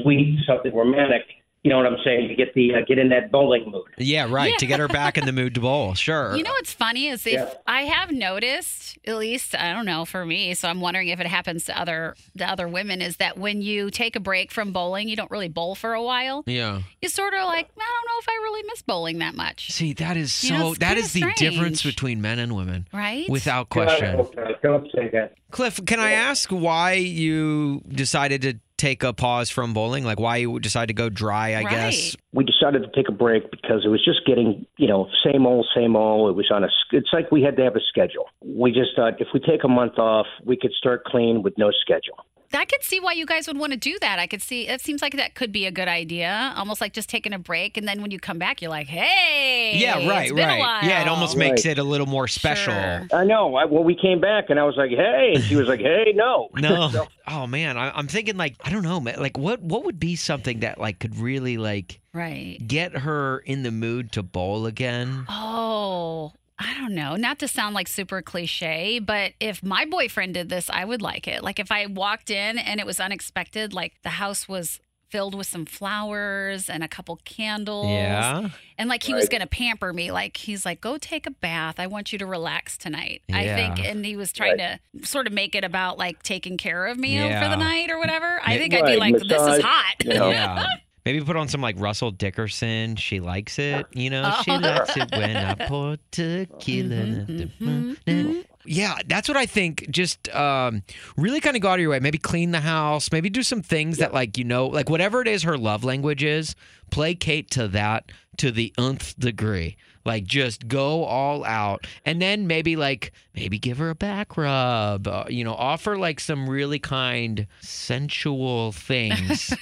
sweet, 0.00 0.38
something 0.46 0.74
romantic. 0.74 1.22
You 1.62 1.70
know 1.70 1.78
what 1.78 1.86
I'm 1.86 1.98
saying? 2.04 2.28
To 2.28 2.34
get 2.36 2.54
the 2.54 2.74
uh, 2.74 2.78
get 2.86 2.96
in 2.96 3.08
that 3.08 3.32
bowling 3.32 3.68
mood. 3.68 3.86
Yeah, 3.98 4.28
right. 4.30 4.56
To 4.60 4.66
get 4.66 4.78
her 4.78 4.86
back 4.86 5.18
in 5.18 5.26
the 5.26 5.32
mood 5.32 5.52
to 5.56 5.60
bowl. 5.60 5.94
Sure. 5.94 6.36
You 6.36 6.44
know 6.44 6.52
what's 6.52 6.72
funny 6.72 7.08
is 7.08 7.26
if 7.26 7.32
Yeah. 7.32 7.52
I 7.66 7.82
have 7.82 8.12
noticed, 8.12 8.96
at 9.04 9.16
least 9.16 9.52
I 9.52 9.72
don't 9.72 9.84
know 9.84 10.04
for 10.04 10.24
me, 10.24 10.54
so 10.54 10.68
I'm 10.68 10.80
wondering 10.80 11.08
if 11.08 11.18
it 11.18 11.26
happens 11.26 11.64
to 11.64 11.76
other 11.76 12.14
the 12.36 12.48
other 12.48 12.68
women, 12.68 13.02
is 13.02 13.16
that 13.16 13.36
when 13.36 13.62
you 13.62 13.90
take 13.90 14.14
a 14.14 14.20
break 14.20 14.52
from 14.52 14.72
bowling, 14.72 15.08
you 15.08 15.16
don't 15.16 15.30
really 15.32 15.48
bowl 15.48 15.74
for 15.74 15.92
a 15.92 16.02
while. 16.04 16.44
yeah. 16.46 16.82
You 17.02 17.08
sort 17.08 17.34
of 17.34 17.44
like, 17.46 17.68
I 17.76 17.80
don't 17.80 18.06
know 18.06 18.18
if 18.20 18.28
I 18.28 18.34
really 18.44 18.62
miss 18.68 18.82
bowling 18.82 19.18
that 19.18 19.34
much, 19.34 19.72
See, 19.72 19.92
that 19.94 20.16
is 20.16 20.44
You 20.44 20.52
know, 20.52 20.58
so. 20.60 20.70
it's 20.70 20.78
that 20.78 20.88
kinda 20.94 21.00
is 21.02 21.12
the 21.14 21.32
difference 21.36 21.82
between 21.82 22.20
men 22.20 22.38
and 22.38 22.54
women, 22.54 22.86
right? 22.92 23.28
without 23.28 23.70
question. 23.70 24.16
God, 24.36 24.54
don't 24.62 24.88
say 24.92 25.08
that. 25.14 25.34
Cliff, 25.50 25.84
can 25.84 26.00
I 26.00 26.12
ask 26.12 26.50
why 26.50 26.94
you 26.94 27.82
decided 27.88 28.42
to 28.42 28.58
take 28.76 29.02
a 29.02 29.12
pause 29.12 29.48
from 29.48 29.72
bowling? 29.72 30.04
Like 30.04 30.18
why 30.20 30.38
you 30.38 30.58
decided 30.60 30.88
to 30.88 30.94
go 30.94 31.08
dry? 31.08 31.54
I 31.54 31.62
guess. 31.62 32.16
We 32.32 32.44
decided 32.44 32.82
to 32.82 32.88
take 32.94 33.08
a 33.08 33.12
break 33.12 33.50
because 33.50 33.82
it 33.84 33.88
was 33.88 34.04
just 34.04 34.26
getting, 34.26 34.66
you 34.76 34.88
know, 34.88 35.08
same 35.24 35.46
old, 35.46 35.66
same 35.74 35.96
old. 35.96 36.30
It 36.30 36.36
was 36.36 36.50
on 36.50 36.64
a, 36.64 36.68
It's 36.92 37.10
like 37.12 37.30
we 37.30 37.42
had 37.42 37.56
to 37.56 37.64
have 37.64 37.76
a 37.76 37.80
schedule. 37.88 38.26
We 38.44 38.72
just 38.72 38.90
thought 38.96 39.20
if 39.20 39.28
we 39.32 39.40
take 39.40 39.64
a 39.64 39.68
month 39.68 39.98
off, 39.98 40.26
we 40.44 40.56
could 40.56 40.72
start 40.72 41.04
clean 41.04 41.42
with 41.42 41.56
no 41.56 41.70
schedule. 41.80 42.18
I 42.52 42.64
could 42.64 42.82
see 42.82 43.00
why 43.00 43.12
you 43.12 43.26
guys 43.26 43.46
would 43.46 43.58
want 43.58 43.72
to 43.72 43.78
do 43.78 43.98
that. 44.00 44.18
I 44.18 44.26
could 44.26 44.42
see 44.42 44.68
it 44.68 44.80
seems 44.80 45.02
like 45.02 45.16
that 45.16 45.34
could 45.34 45.52
be 45.52 45.66
a 45.66 45.70
good 45.70 45.88
idea, 45.88 46.52
almost 46.56 46.80
like 46.80 46.92
just 46.92 47.08
taking 47.08 47.32
a 47.32 47.38
break, 47.38 47.76
and 47.76 47.86
then 47.86 48.02
when 48.02 48.10
you 48.10 48.18
come 48.18 48.38
back, 48.38 48.60
you're 48.62 48.70
like, 48.70 48.86
hey, 48.86 49.72
Yeah, 49.76 50.08
right, 50.08 50.24
it's 50.24 50.32
been 50.32 50.48
a 50.48 50.52
right. 50.62 50.84
Yeah, 50.84 51.00
it 51.00 51.04
while." 51.06 51.14
almost 51.14 51.36
makes 51.36 51.64
it 51.64 51.78
a 51.78 51.84
little 51.84 52.06
more 52.06 52.28
special. 52.28 52.72
Sure. 52.72 53.06
I 53.12 53.24
know. 53.24 53.54
I, 53.56 53.64
well, 53.64 53.84
we 53.84 53.94
came 53.94 54.20
back 54.20 54.50
and 54.50 54.58
I 54.58 54.64
was 54.64 54.76
like, 54.76 54.90
"Hey," 54.90 55.32
and 55.34 55.44
she 55.44 55.56
was 55.56 55.68
like, 55.68 55.80
"Hey, 55.80 56.12
no." 56.14 56.48
No. 56.56 56.88
So- 56.92 57.08
oh 57.28 57.46
man, 57.46 57.76
I, 57.76 57.90
I'm 57.90 58.08
thinking 58.08 58.36
like 58.36 58.54
I 58.64 58.70
don't 58.70 58.82
know, 58.82 59.00
man. 59.00 59.18
Like 59.20 59.36
what 59.38 59.60
what 59.60 59.84
would 59.84 59.98
be 60.00 60.16
something 60.16 60.60
that 60.60 60.78
like 60.78 60.98
could 60.98 61.16
really 61.18 61.58
like 61.58 62.00
right. 62.12 62.58
get 62.66 62.96
her 62.98 63.38
in 63.40 63.62
the 63.62 63.70
mood 63.70 64.12
to 64.12 64.22
bowl 64.22 64.66
again? 64.66 65.26
Oh, 65.28 66.32
I 66.58 66.74
don't 66.80 66.94
know. 66.94 67.16
Not 67.16 67.38
to 67.40 67.48
sound 67.48 67.74
like 67.74 67.86
super 67.88 68.22
cliche, 68.22 68.98
but 68.98 69.32
if 69.40 69.62
my 69.62 69.84
boyfriend 69.84 70.34
did 70.34 70.48
this, 70.48 70.70
I 70.70 70.84
would 70.84 71.02
like 71.02 71.28
it. 71.28 71.42
Like 71.42 71.58
if 71.58 71.70
I 71.70 71.86
walked 71.86 72.30
in 72.30 72.56
and 72.58 72.80
it 72.80 72.86
was 72.86 72.98
unexpected, 72.98 73.74
like 73.74 73.94
the 74.02 74.08
house 74.10 74.48
was 74.48 74.80
filled 75.10 75.34
with 75.36 75.46
some 75.46 75.64
flowers 75.66 76.68
and 76.68 76.82
a 76.82 76.88
couple 76.88 77.20
candles. 77.24 77.86
Yeah. 77.88 78.48
And 78.78 78.88
like 78.88 79.02
he 79.02 79.14
was 79.14 79.28
going 79.28 79.42
to 79.42 79.46
pamper 79.46 79.92
me. 79.92 80.10
Like 80.10 80.36
he's 80.38 80.64
like, 80.66 80.80
go 80.80 80.96
take 80.98 81.26
a 81.26 81.30
bath. 81.30 81.78
I 81.78 81.86
want 81.86 82.12
you 82.12 82.18
to 82.18 82.26
relax 82.26 82.76
tonight. 82.78 83.22
I 83.32 83.44
think. 83.44 83.78
And 83.84 84.04
he 84.04 84.16
was 84.16 84.32
trying 84.32 84.58
to 84.58 84.80
sort 85.02 85.26
of 85.26 85.32
make 85.34 85.54
it 85.54 85.62
about 85.62 85.98
like 85.98 86.22
taking 86.22 86.56
care 86.56 86.86
of 86.86 86.98
me 86.98 87.18
for 87.18 87.48
the 87.48 87.56
night 87.56 87.90
or 87.90 87.98
whatever. 87.98 88.40
I 88.44 88.54
Yeah. 88.54 88.58
think 88.58 88.74
I'd 88.74 88.84
be 88.86 88.90
Right, 88.92 88.98
like, 89.12 89.14
this 89.28 89.42
is 89.58 89.62
hot. 89.62 89.94
you. 90.04 90.12
Yeah. 90.14 90.66
Maybe 91.06 91.20
put 91.22 91.36
on 91.36 91.46
some 91.48 91.60
like 91.62 91.76
Russell 91.78 92.10
Dickerson. 92.10 92.96
She 92.96 93.20
likes 93.20 93.58
it, 93.58 93.86
you 93.94 94.10
know. 94.10 94.34
She 94.44 94.50
Oh. 94.50 94.56
likes 94.56 94.94
it 94.96 95.10
when 95.12 95.36
I 95.36 95.54
pour 95.54 95.96
tequila. 96.10 96.94
Mm-hmm, 97.26 98.40
Yeah, 98.64 98.98
that's 99.06 99.28
what 99.28 99.36
I 99.36 99.46
think. 99.46 99.86
Just 99.88 100.28
um, 100.34 100.82
really 101.16 101.40
kind 101.40 101.54
of 101.56 101.62
go 101.62 101.68
out 101.68 101.74
of 101.74 101.80
your 101.80 101.90
way. 101.90 102.00
Maybe 102.00 102.18
clean 102.18 102.50
the 102.50 102.60
house. 102.60 103.12
Maybe 103.12 103.30
do 103.30 103.44
some 103.44 103.62
things 103.62 103.98
that, 103.98 104.12
like, 104.12 104.36
you 104.36 104.44
know, 104.44 104.66
like 104.66 104.90
whatever 104.90 105.22
it 105.22 105.28
is 105.28 105.44
her 105.44 105.56
love 105.56 105.84
language 105.84 106.24
is, 106.24 106.56
placate 106.90 107.50
to 107.52 107.68
that 107.68 108.10
to 108.38 108.50
the 108.50 108.72
nth 108.78 109.18
degree. 109.18 109.76
Like, 110.04 110.24
just 110.24 110.68
go 110.68 111.04
all 111.04 111.44
out. 111.44 111.84
And 112.04 112.22
then 112.22 112.46
maybe, 112.46 112.76
like, 112.76 113.12
maybe 113.34 113.58
give 113.58 113.78
her 113.78 113.90
a 113.90 113.94
back 113.96 114.36
rub. 114.36 115.08
Uh, 115.08 115.24
you 115.28 115.42
know, 115.42 115.54
offer 115.54 115.98
like 115.98 116.20
some 116.20 116.48
really 116.48 116.78
kind, 116.78 117.48
sensual 117.60 118.70
things 118.70 119.52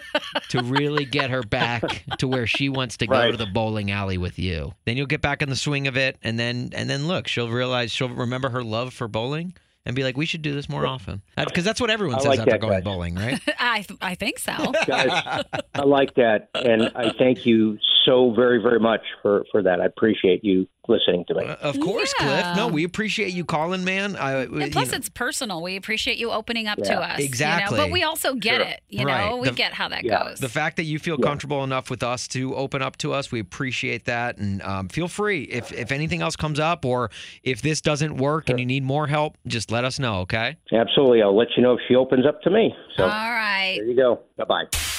to 0.50 0.62
really 0.62 1.06
get 1.06 1.30
her 1.30 1.42
back 1.42 2.04
to 2.18 2.28
where 2.28 2.46
she 2.46 2.68
wants 2.68 2.98
to 2.98 3.06
go 3.06 3.30
to 3.30 3.36
the 3.36 3.46
bowling 3.46 3.90
alley 3.90 4.18
with 4.18 4.38
you. 4.38 4.74
Then 4.84 4.98
you'll 4.98 5.06
get 5.06 5.22
back 5.22 5.40
in 5.40 5.48
the 5.48 5.56
swing 5.56 5.86
of 5.86 5.96
it, 5.96 6.18
and 6.22 6.38
then 6.38 6.70
and 6.74 6.90
then 6.90 7.08
look, 7.08 7.26
she'll 7.26 7.48
realize 7.50 7.90
she'll 7.90 8.10
remember 8.10 8.50
her 8.50 8.62
love 8.62 8.92
for 8.92 9.08
bowling 9.08 9.54
and 9.86 9.94
be 9.94 10.02
like, 10.02 10.16
we 10.16 10.26
should 10.26 10.42
do 10.42 10.54
this 10.54 10.68
more 10.68 10.86
often. 10.86 11.22
Because 11.36 11.64
that's 11.64 11.80
what 11.80 11.90
everyone 11.90 12.16
I 12.16 12.18
says 12.18 12.26
like 12.26 12.40
after 12.40 12.58
going 12.58 12.72
guys. 12.74 12.84
bowling, 12.84 13.14
right? 13.16 13.40
I, 13.58 13.82
th- 13.82 13.98
I 14.00 14.14
think 14.14 14.38
so. 14.38 14.52
Guys, 14.86 15.44
I 15.74 15.82
like 15.82 16.14
that, 16.14 16.48
and 16.54 16.90
I 16.94 17.10
thank 17.10 17.44
you 17.44 17.78
so 18.04 18.32
very, 18.34 18.60
very 18.62 18.80
much 18.80 19.00
for 19.22 19.44
for 19.50 19.62
that. 19.62 19.80
I 19.80 19.86
appreciate 19.86 20.44
you 20.44 20.66
listening 20.86 21.24
to 21.28 21.34
me. 21.34 21.44
Uh, 21.46 21.54
of 21.62 21.80
course, 21.80 22.12
Yeah. 22.20 22.42
Cliff. 22.42 22.56
No, 22.58 22.68
we 22.68 22.84
appreciate 22.84 23.32
you 23.32 23.44
calling, 23.46 23.84
man. 23.84 24.16
I, 24.16 24.42
And 24.42 24.70
plus, 24.70 24.92
it's 24.92 25.08
personal. 25.08 25.62
We 25.62 25.76
appreciate 25.76 26.18
you 26.18 26.30
opening 26.30 26.66
up 26.66 26.76
to 26.78 26.84
Yeah. 26.92 27.00
us. 27.00 27.18
you 27.18 27.24
know, 27.24 27.28
Exactly. 27.28 27.78
But 27.78 27.90
we 27.90 28.02
also 28.02 28.34
get 28.34 28.56
Sure. 28.56 28.66
it. 28.66 28.80
You 28.90 29.06
Right. 29.06 29.30
know, 29.30 29.36
we 29.38 29.48
The- 29.48 29.54
get 29.54 29.72
how 29.72 29.88
that 29.88 30.04
Yeah. 30.04 30.24
goes. 30.24 30.40
the 30.40 30.48
fact 30.50 30.76
that 30.76 30.82
you 30.84 30.98
feel 30.98 31.16
Yeah. 31.18 31.26
comfortable 31.26 31.64
enough 31.64 31.88
with 31.88 32.02
us 32.02 32.28
to 32.28 32.54
open 32.54 32.82
up 32.82 32.98
to 32.98 33.14
us, 33.14 33.32
we 33.32 33.40
appreciate 33.40 34.04
that. 34.04 34.36
And 34.36 34.60
um, 34.62 34.88
feel 34.90 35.08
free 35.08 35.44
if 35.44 35.72
if 35.72 35.90
anything 35.90 36.20
else 36.20 36.36
comes 36.36 36.60
up 36.60 36.84
or 36.84 37.10
if 37.42 37.62
this 37.62 37.80
doesn't 37.80 38.16
work 38.18 38.50
and 38.50 38.60
you 38.60 38.66
need 38.66 38.84
more 38.84 39.06
help, 39.06 39.36
just 39.46 39.72
let 39.72 39.84
us 39.84 39.98
know. 39.98 40.16
Okay. 40.20 40.56
Absolutely, 40.70 41.22
I'll 41.22 41.34
let 41.36 41.48
you 41.56 41.62
know 41.62 41.72
if 41.72 41.80
she 41.88 41.94
opens 41.94 42.26
up 42.26 42.42
to 42.42 42.50
me. 42.50 42.74
So 42.98 43.04
All 43.04 43.08
right. 43.10 43.76
there 43.78 43.86
you 43.88 43.96
go. 43.96 44.20
Bye 44.36 44.44
bye. 44.44 44.93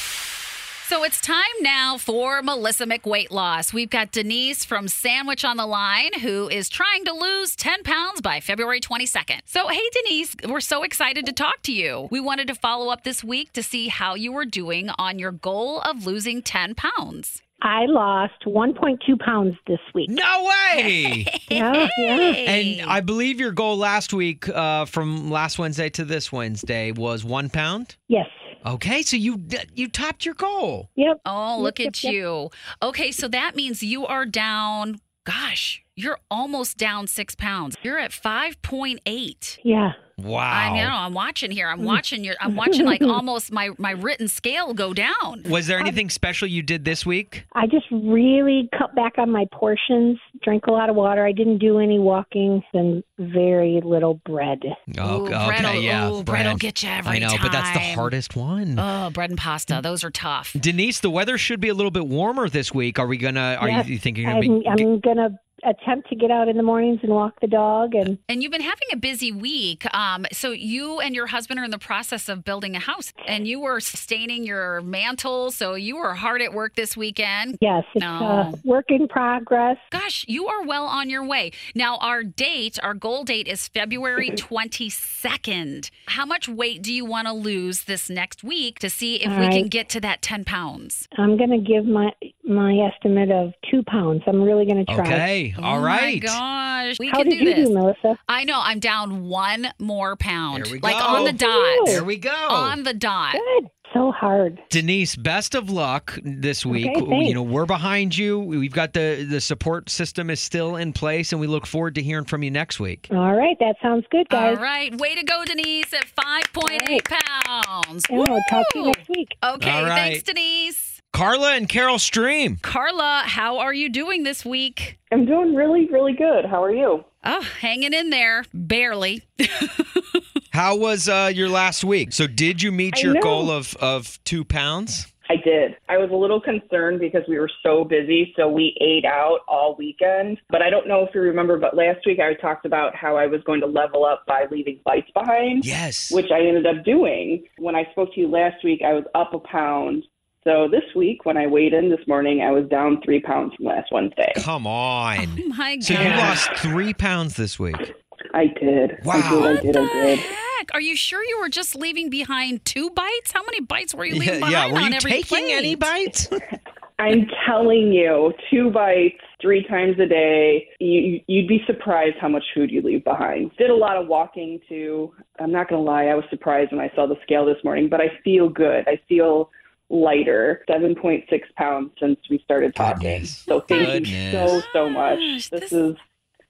So 0.88 1.04
it's 1.04 1.20
time 1.20 1.42
now 1.62 1.98
for 1.98 2.44
Melissa 2.44 2.86
McWeight 2.86 3.32
Loss. 3.32 3.74
We've 3.74 3.90
got 3.90 4.12
Denise 4.12 4.64
from 4.64 4.88
Sandwich 4.88 5.44
on 5.44 5.58
the 5.58 5.66
line 5.66 6.14
who 6.20 6.48
is 6.48 6.70
trying 6.70 7.06
to 7.06 7.12
lose 7.12 7.56
10 7.56 7.82
pounds 7.82 8.22
by 8.22 8.40
February 8.40 8.80
22nd. 8.80 9.40
So, 9.46 9.68
hey, 9.68 9.82
Denise, 9.92 10.36
we're 10.48 10.60
so 10.60 10.84
excited 10.84 11.26
to 11.26 11.34
talk 11.34 11.64
to 11.64 11.74
you. 11.74 12.08
We 12.12 12.20
wanted 12.20 12.48
to 12.50 12.56
follow 12.56 12.90
up 12.90 13.04
this 13.04 13.24
week 13.24 13.52
to 13.54 13.64
see 13.64 13.88
how 13.88 14.14
you 14.14 14.32
were 14.32 14.46
doing 14.46 14.92
on 15.00 15.18
your 15.18 15.32
goal 15.32 15.82
of 15.82 16.06
losing 16.06 16.44
10 16.44 16.76
pounds. 16.76 17.42
I 17.66 17.86
lost 17.88 18.46
1.2 18.46 19.20
pounds 19.20 19.56
this 19.66 19.80
week. 19.96 20.10
No 20.12 20.44
way. 20.46 21.26
Yeah, 21.50 21.88
yeah. 21.98 22.16
And 22.16 22.82
I 22.90 23.00
believe 23.02 23.40
your 23.40 23.52
goal 23.52 23.78
last 23.78 24.14
week, 24.14 24.48
uh, 24.50 24.86
from 24.86 25.30
last 25.32 25.58
Wednesday 25.58 25.90
to 25.92 26.04
this 26.06 26.32
Wednesday, 26.32 26.92
was 26.92 27.24
one 27.24 27.50
pound. 27.50 27.96
Yes. 28.08 28.28
Okay, 28.66 29.02
so 29.04 29.16
you 29.16 29.44
you 29.74 29.88
topped 29.88 30.26
your 30.26 30.34
goal. 30.36 30.90
Yep. 30.96 31.22
Oh, 31.26 31.60
look 31.62 31.80
Yep, 31.80 31.88
at 31.88 32.04
yep, 32.04 32.14
yep. 32.14 32.14
you. 32.14 32.50
Okay, 32.82 33.12
so 33.12 33.28
that 33.30 33.56
means 33.56 33.82
you 33.84 34.06
are 34.06 34.26
down, 34.26 35.00
gosh, 35.24 35.84
you're 35.96 36.20
almost 36.30 36.78
down 36.78 37.08
six 37.08 37.36
pounds. 37.36 37.78
You're 37.84 38.00
at 38.00 38.12
5.8. 38.12 39.60
Yeah. 39.64 39.94
Wow. 40.18 40.40
I 40.40 40.76
know. 40.78 40.90
I'm 40.90 41.14
watching 41.14 41.52
here. 41.52 41.68
I'm 41.68 41.80
hmm. 41.80 41.86
watching 41.86 42.24
your. 42.24 42.36
I'm 42.40 42.56
watching 42.56 42.86
like 42.86 43.02
almost 43.04 43.52
my 43.52 43.72
my 43.78 43.92
written 43.92 44.28
scale 44.28 44.74
go 44.74 44.94
down. 44.94 45.44
Was 45.50 45.68
there 45.68 45.78
uh, 45.78 45.82
anything 45.82 46.10
special 46.10 46.48
you 46.48 46.62
did 46.62 46.86
this 46.86 47.06
week? 47.06 47.46
I 47.54 47.68
just 47.68 47.86
really 47.92 48.70
cut 48.78 48.96
back 48.96 49.18
on 49.18 49.30
my 49.30 49.46
portions, 49.52 50.18
drank 50.42 50.68
a 50.68 50.72
lot 50.72 50.90
of 50.90 50.96
water. 50.96 51.26
I 51.26 51.34
didn't 51.34 51.58
do 51.58 51.80
any 51.80 52.00
walking 52.00 52.64
and 52.74 53.04
very 53.20 53.82
little 53.84 54.16
bread. 54.26 54.60
Oh, 54.98 55.22
Ooh, 55.22 55.26
okay, 55.26 55.48
bread'll- 55.48 55.82
yeah. 55.82 56.10
ooh, 56.10 56.24
bread'll 56.24 56.56
get 56.56 56.82
you 56.82 56.90
every 56.90 57.18
I 57.18 57.20
know, 57.20 57.36
but 57.42 57.52
that's 57.52 57.72
the 57.72 57.94
hardest 57.94 58.38
one. 58.38 58.80
Oh, 58.80 59.10
bread 59.10 59.32
and 59.32 59.40
pasta. 59.40 59.82
Those 59.84 60.04
are 60.06 60.12
tough. 60.12 60.56
Denise, 60.58 61.02
the 61.02 61.10
weather 61.10 61.38
should 61.38 61.60
be 61.60 61.68
a 61.68 61.74
little 61.74 61.92
bit 61.92 62.08
warmer 62.08 62.48
this 62.48 62.74
week. 62.74 63.00
Are 63.00 63.08
we 63.08 63.18
gonna? 63.18 63.58
Are 63.60 63.68
Yes, 63.68 63.88
you 63.88 64.00
thinking 64.00 64.24
you're 64.24 64.34
I'm, 64.34 64.42
be? 64.42 64.68
I'm 64.68 65.00
gonna 65.02 65.40
attempt 65.64 66.10
to 66.10 66.16
get 66.16 66.30
out 66.32 66.48
in 66.48 66.58
the 66.58 66.64
mornings 66.64 67.00
and 67.04 67.12
walk 67.12 67.40
the 67.42 67.48
dog 67.48 67.96
and 67.96 68.18
And 68.30 68.44
you've 68.44 68.52
been 68.52 68.62
having 68.62 68.88
a 68.92 68.98
busy 68.98 69.32
week. 69.32 69.86
Um, 69.96 70.26
so 70.32 70.52
you 70.52 71.00
and 71.00 71.16
your 71.16 71.28
husband 71.28 71.60
are 71.60 71.64
in 71.64 71.72
the 71.72 71.80
process 71.80 72.28
of 72.30 72.44
building 72.44 72.76
a 72.76 72.80
house, 72.80 73.14
and 73.28 73.48
you 73.48 73.60
were 73.60 73.80
sustaining 73.80 74.44
your 74.46 74.82
mantle. 74.82 75.52
So 75.52 75.74
you 75.76 75.98
were 75.98 76.14
hard 76.14 76.42
at 76.42 76.54
work 76.54 76.76
this 76.76 76.96
weekend. 76.98 77.58
yes, 77.62 77.84
it's 77.94 78.02
No. 78.04 78.08
uh, 78.26 78.52
work 78.64 78.86
in 78.90 79.08
progress. 79.08 79.78
Gosh, 79.92 80.26
you 80.28 80.48
are 80.48 80.64
well 80.64 80.86
on 80.86 81.10
your 81.10 81.26
way. 81.26 81.52
Now, 81.74 81.98
our 81.98 82.24
date, 82.24 82.78
our 82.84 82.94
goal 82.94 83.24
date 83.24 83.48
is 83.48 83.68
February 83.68 84.30
22nd. 84.36 85.90
How 86.08 86.26
much 86.26 86.48
weight 86.48 86.82
do 86.82 86.94
you 86.94 87.06
want 87.06 87.28
to 87.28 87.34
lose 87.34 87.84
this 87.84 88.10
next 88.10 88.44
week 88.44 88.80
to 88.80 88.90
see 88.90 89.16
if 89.16 89.32
All 89.32 89.40
we 89.40 89.48
can 89.50 89.68
get 89.68 89.90
to 89.90 90.00
that 90.02 90.22
10 90.22 90.46
pounds? 90.46 91.08
I'm 91.18 91.38
gonna 91.38 91.60
give 91.60 91.86
my 91.86 92.12
my 92.48 92.76
estimate 92.78 93.32
of 93.32 93.54
two 93.70 93.84
pounds. 93.84 94.22
I'm 94.28 94.42
really 94.42 94.66
gonna 94.66 94.86
try. 94.86 95.00
Okay, 95.00 95.56
oh 95.58 95.64
all 95.64 95.80
right. 95.80 96.24
oh 96.24 96.32
my 96.32 96.90
gosh. 96.90 97.00
We 97.00 97.08
How 97.08 97.18
can 97.18 97.30
did 97.30 97.40
do 97.40 97.46
you 97.46 97.56
this. 97.56 97.68
do, 97.70 97.74
Melissa? 97.74 98.20
I 98.28 98.44
know. 98.44 98.60
I'm 98.62 98.80
down 98.80 99.24
one 99.24 99.68
more 99.80 100.16
pound. 100.16 100.66
There 100.66 100.74
we 100.74 100.80
like 100.80 100.98
go. 100.98 101.06
on 101.06 101.24
the 101.26 101.46
oh, 101.46 101.78
dot. 101.78 101.88
There 101.88 102.04
we 102.04 102.18
go. 102.18 102.30
On 102.32 102.84
the 102.84 102.94
dot. 102.94 103.34
Good. 103.34 103.70
So 103.94 104.12
hard. 104.12 104.60
Denise, 104.70 105.16
best 105.16 105.56
of 105.56 105.70
luck 105.70 106.20
this 106.22 106.66
week. 106.66 106.90
Okay, 106.98 107.06
thanks. 107.06 107.28
you 107.30 107.34
know, 107.34 107.44
we're 107.44 107.66
behind 107.66 108.18
you. 108.18 108.40
We've 108.40 108.74
got 108.74 108.92
the 108.92 109.26
the 109.30 109.40
support 109.40 109.90
system 109.90 110.30
is 110.30 110.42
still 110.42 110.76
in 110.76 110.92
place, 110.92 111.32
and 111.32 111.40
we 111.40 111.48
look 111.48 111.66
forward 111.66 111.96
to 111.96 112.02
hearing 112.02 112.26
from 112.26 112.44
you 112.44 112.52
next 112.52 112.78
week. 112.78 113.08
All 113.12 113.34
right, 113.36 113.58
that 113.60 113.78
sounds 113.82 114.06
good, 114.12 114.28
guys. 114.28 114.58
All 114.58 114.64
right. 114.64 114.94
Way 115.00 115.16
to 115.16 115.24
go, 115.24 115.46
Denise, 115.46 115.94
at 115.94 116.06
5.8 116.08 117.06
pounds. 117.06 118.06
Yeah, 118.10 118.18
we'll 118.18 118.40
talk 118.50 118.66
to 118.72 118.80
you 118.80 118.82
Woo! 118.84 118.92
next 118.92 119.10
week. 119.10 119.38
Okay. 119.42 119.70
All 119.72 119.84
right. 119.86 119.96
Thanks, 119.96 120.24
Denise. 120.24 120.85
Carla 121.16 121.54
and 121.54 121.70
Carol 121.70 121.98
Stream. 121.98 122.58
Carla, 122.62 123.24
how 123.26 123.60
are 123.60 123.74
you 123.74 123.88
doing 123.88 124.24
this 124.24 124.44
week? 124.44 125.00
I'm 125.14 125.26
doing 125.26 125.56
really, 125.56 125.88
really 125.88 126.12
good. 126.12 126.44
How 126.44 126.62
are 126.62 126.74
you? 126.74 127.06
Oh, 127.24 127.42
hanging 127.62 127.94
in 127.94 128.10
there, 128.10 128.44
barely. 128.54 129.24
How 130.52 130.76
was 130.76 131.08
uh, 131.08 131.32
your 131.34 131.48
last 131.48 131.86
week? 131.86 132.12
So, 132.12 132.28
did 132.28 132.62
you 132.62 132.70
meet 132.74 132.98
I 132.98 133.00
your 133.00 133.14
know. 133.14 133.22
goal 133.22 133.50
of 133.50 133.78
of 133.78 134.20
two 134.26 134.44
pounds? 134.44 135.14
I 135.30 135.38
did. 135.38 135.78
I 135.90 135.98
was 135.98 136.10
a 136.12 136.16
little 136.16 136.42
concerned 136.42 137.00
because 137.00 137.24
we 137.28 137.40
were 137.40 137.50
so 137.64 137.86
busy, 137.86 138.34
so 138.38 138.50
we 138.50 138.76
ate 138.82 139.06
out 139.06 139.40
all 139.48 139.76
weekend. 139.78 140.40
But 140.50 140.62
I 140.62 140.70
don't 140.70 140.88
know 140.88 141.06
if 141.06 141.16
you 141.16 141.22
remember, 141.22 141.58
but 141.58 141.76
last 141.76 142.06
week 142.06 142.20
I 142.20 142.34
talked 142.36 142.66
about 142.66 142.94
how 142.94 143.16
I 143.16 143.26
was 143.26 143.42
going 143.46 143.62
to 143.62 143.68
level 143.68 144.06
up 144.06 144.26
by 144.28 144.46
leaving 144.52 144.82
bites 144.86 145.10
behind. 145.14 145.66
Yes. 145.66 146.12
Which 146.12 146.30
I 146.30 146.40
ended 146.40 146.68
up 146.68 146.84
doing. 146.84 147.46
When 147.58 147.76
I 147.76 147.90
spoke 147.92 148.14
to 148.14 148.20
you 148.20 148.28
last 148.28 148.64
week, 148.64 148.82
I 148.86 148.94
was 148.94 149.06
up 149.16 149.34
a 149.34 149.40
pound. 149.40 150.04
So 150.48 150.68
this 150.70 150.84
week, 150.96 151.26
when 151.26 151.38
I 151.38 151.48
weighed 151.48 151.74
in 151.74 151.90
this 151.90 152.06
morning, 152.08 152.42
I 152.42 152.52
was 152.52 152.70
down 152.70 153.02
three 153.04 153.20
pounds 153.20 153.54
from 153.56 153.66
last 153.66 153.92
Wednesday. 153.92 154.32
Come 154.38 154.68
on. 154.68 155.18
Oh 155.40 155.48
my 155.48 155.80
So 155.80 155.94
you 156.00 156.10
lost 156.10 156.52
three 156.58 156.94
pounds 156.94 157.36
this 157.36 157.58
week. 157.58 157.96
I 158.36 158.46
did. 158.62 158.92
Wow. 159.04 159.16
I 159.16 159.30
did. 159.32 159.58
I 159.58 159.62
did. 159.62 159.78
I 159.78 159.94
did. 159.94 160.20
Heck, 160.20 160.70
are 160.74 160.82
you 160.82 160.96
sure 160.96 161.24
you 161.24 161.40
were 161.40 161.50
just 161.50 161.76
leaving 161.76 162.12
behind 162.12 162.64
two 162.64 162.92
bites? 162.92 163.32
How 163.32 163.44
many 163.44 163.60
bites 163.60 163.96
were 163.96 164.06
you 164.06 164.14
Yeah, 164.14 164.20
leaving 164.20 164.42
yeah, 164.42 164.68
behind 164.68 164.74
were 164.74 164.80
on 164.82 164.92
you 164.92 164.98
every 164.98 165.12
taking 165.14 165.46
any 165.50 165.74
bites? 165.74 166.30
I'm 167.00 167.26
telling 167.48 167.92
you, 167.92 168.32
two 168.52 168.70
bites 168.70 169.18
three 169.42 169.66
times 169.68 169.98
a 170.00 170.06
day. 170.06 170.68
You, 170.80 171.22
you'd 171.28 171.48
be 171.48 171.62
surprised 171.66 172.18
how 172.22 172.30
much 172.30 172.44
food 172.54 172.70
you 172.70 172.84
leave 172.84 173.04
behind. 173.04 173.50
Did 173.58 173.72
a 173.72 173.76
lot 173.76 173.98
of 173.98 174.08
walking 174.08 174.60
too. 174.70 175.12
I'm 175.40 175.52
not 175.52 175.70
going 175.70 175.84
to 175.84 175.84
lie, 175.92 176.06
I 176.06 176.16
was 176.16 176.24
surprised 176.30 176.72
when 176.72 176.82
I 176.82 176.92
saw 176.96 177.08
the 177.08 177.18
scale 177.24 177.46
this 177.48 177.58
morning, 177.64 177.90
but 177.90 178.00
I 178.00 178.10
feel 178.24 178.48
good. 178.48 178.88
I 178.88 179.00
feel 179.10 179.50
lighter, 179.90 180.64
7.6 180.70 181.26
pounds 181.56 181.92
since 182.00 182.20
we 182.30 182.40
started 182.40 182.76
talking. 182.76 183.26
So 183.26 183.60
thank 183.62 184.08
you 184.08 184.32
so 184.32 184.62
so 184.74 184.90
much. 184.90 185.50
This 185.50 185.72
is 185.72 185.96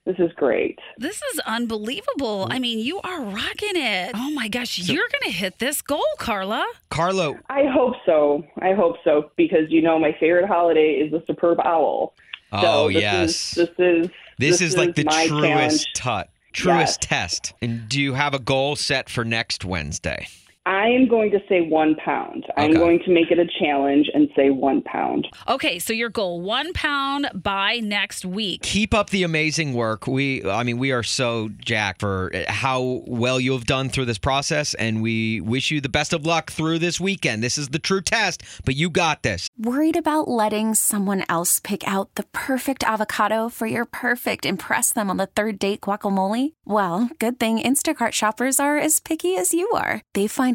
this 0.06 0.20
is 0.20 0.32
great. 0.36 0.78
This 1.00 1.20
is 1.34 1.40
unbelievable. 1.48 2.48
I 2.52 2.60
mean, 2.60 2.78
you 2.78 3.00
are 3.02 3.22
rocking 3.22 3.76
it. 3.76 4.12
Oh 4.14 4.30
my 4.32 4.48
gosh, 4.48 4.78
you're 4.78 5.08
going 5.12 5.32
to 5.32 5.36
hit 5.36 5.58
this 5.58 5.82
goal, 5.82 6.06
Carla. 6.20 6.64
Carlo, 6.92 7.40
I 7.50 7.64
hope 7.66 7.96
so. 8.06 8.44
I 8.60 8.74
hope 8.74 8.98
so 9.04 9.32
because 9.36 9.70
you 9.70 9.82
know 9.82 9.98
my 9.98 10.16
favorite 10.20 10.48
holiday 10.48 10.92
is 10.92 11.12
the 11.12 11.24
superb 11.26 11.60
owl. 11.66 12.14
Oh, 12.52 12.62
so 12.62 12.88
this 12.94 13.02
yes. 13.02 13.30
Is, 13.30 13.56
this 13.56 13.70
is 13.80 14.10
this, 14.38 14.62
is 14.62 14.78
like 14.78 14.94
the 14.96 15.06
truest 15.06 15.30
challenge. 15.30 15.94
tut, 15.96 16.30
truest 16.54 17.00
Yes. 17.02 17.10
test. 17.10 17.54
And 17.62 17.90
do 17.90 18.00
you 18.00 18.14
have 18.14 18.36
a 18.36 18.40
goal 18.40 18.76
set 18.76 19.10
for 19.10 19.26
next 19.26 19.66
Wednesday? 19.66 20.28
I 20.66 20.88
am 20.88 21.08
going 21.08 21.30
to 21.32 21.40
say 21.48 21.62
one 21.62 21.96
pound. 21.96 22.46
I'm 22.58 22.74
going 22.74 23.00
to 23.06 23.12
make 23.12 23.30
it 23.30 23.38
a 23.38 23.46
challenge 23.60 24.10
and 24.14 24.30
say 24.36 24.50
one 24.50 24.82
pound. 24.82 25.28
Okay, 25.48 25.78
so 25.78 25.94
your 25.94 26.10
goal 26.10 26.42
one 26.42 26.74
pound 26.74 27.30
by 27.36 27.80
next 27.84 28.26
week. 28.26 28.64
Keep 28.64 28.94
up 28.94 29.12
the 29.12 29.22
amazing 29.22 29.74
work. 29.74 30.08
We, 30.08 30.44
I 30.44 30.64
mean, 30.64 30.80
we 30.80 30.92
are 30.92 31.04
so 31.04 31.50
jacked 31.60 32.02
for 32.02 32.32
how 32.48 33.04
well 33.06 33.40
you 33.40 33.52
have 33.54 33.66
done 33.66 33.90
through 33.90 34.06
this 34.06 34.18
process, 34.18 34.74
and 34.74 35.04
we 35.04 35.40
wish 35.42 35.70
you 35.70 35.82
the 35.82 35.90
best 35.90 36.14
of 36.14 36.26
luck 36.26 36.50
through 36.50 36.80
this 36.80 37.00
weekend. 37.00 37.44
This 37.44 37.60
is 37.60 37.70
the 37.70 37.80
true 37.80 38.02
test, 38.02 38.42
but 38.66 38.76
you 38.76 38.90
got 38.90 39.22
this. 39.22 39.48
Worried 39.60 39.96
about 39.96 40.28
letting 40.28 40.74
someone 40.74 41.24
else 41.30 41.60
pick 41.60 41.88
out 41.88 42.16
the 42.16 42.24
perfect 42.32 42.84
avocado 42.84 43.50
for 43.50 43.68
your 43.68 43.86
perfect 43.86 44.46
impress 44.48 44.92
them 44.92 45.12
on 45.12 45.18
the 45.18 45.28
third 45.28 45.60
date 45.60 45.82
guacamole? 45.82 46.54
Well, 46.66 47.10
good 47.20 47.40
thing 47.40 47.60
Instacart 47.60 48.14
shoppers 48.14 48.60
are 48.60 48.78
as 48.78 49.00
picky 49.00 49.38
as 49.38 49.54
you 49.54 49.70
are. 49.76 50.02
They 50.14 50.26
find 50.26 50.55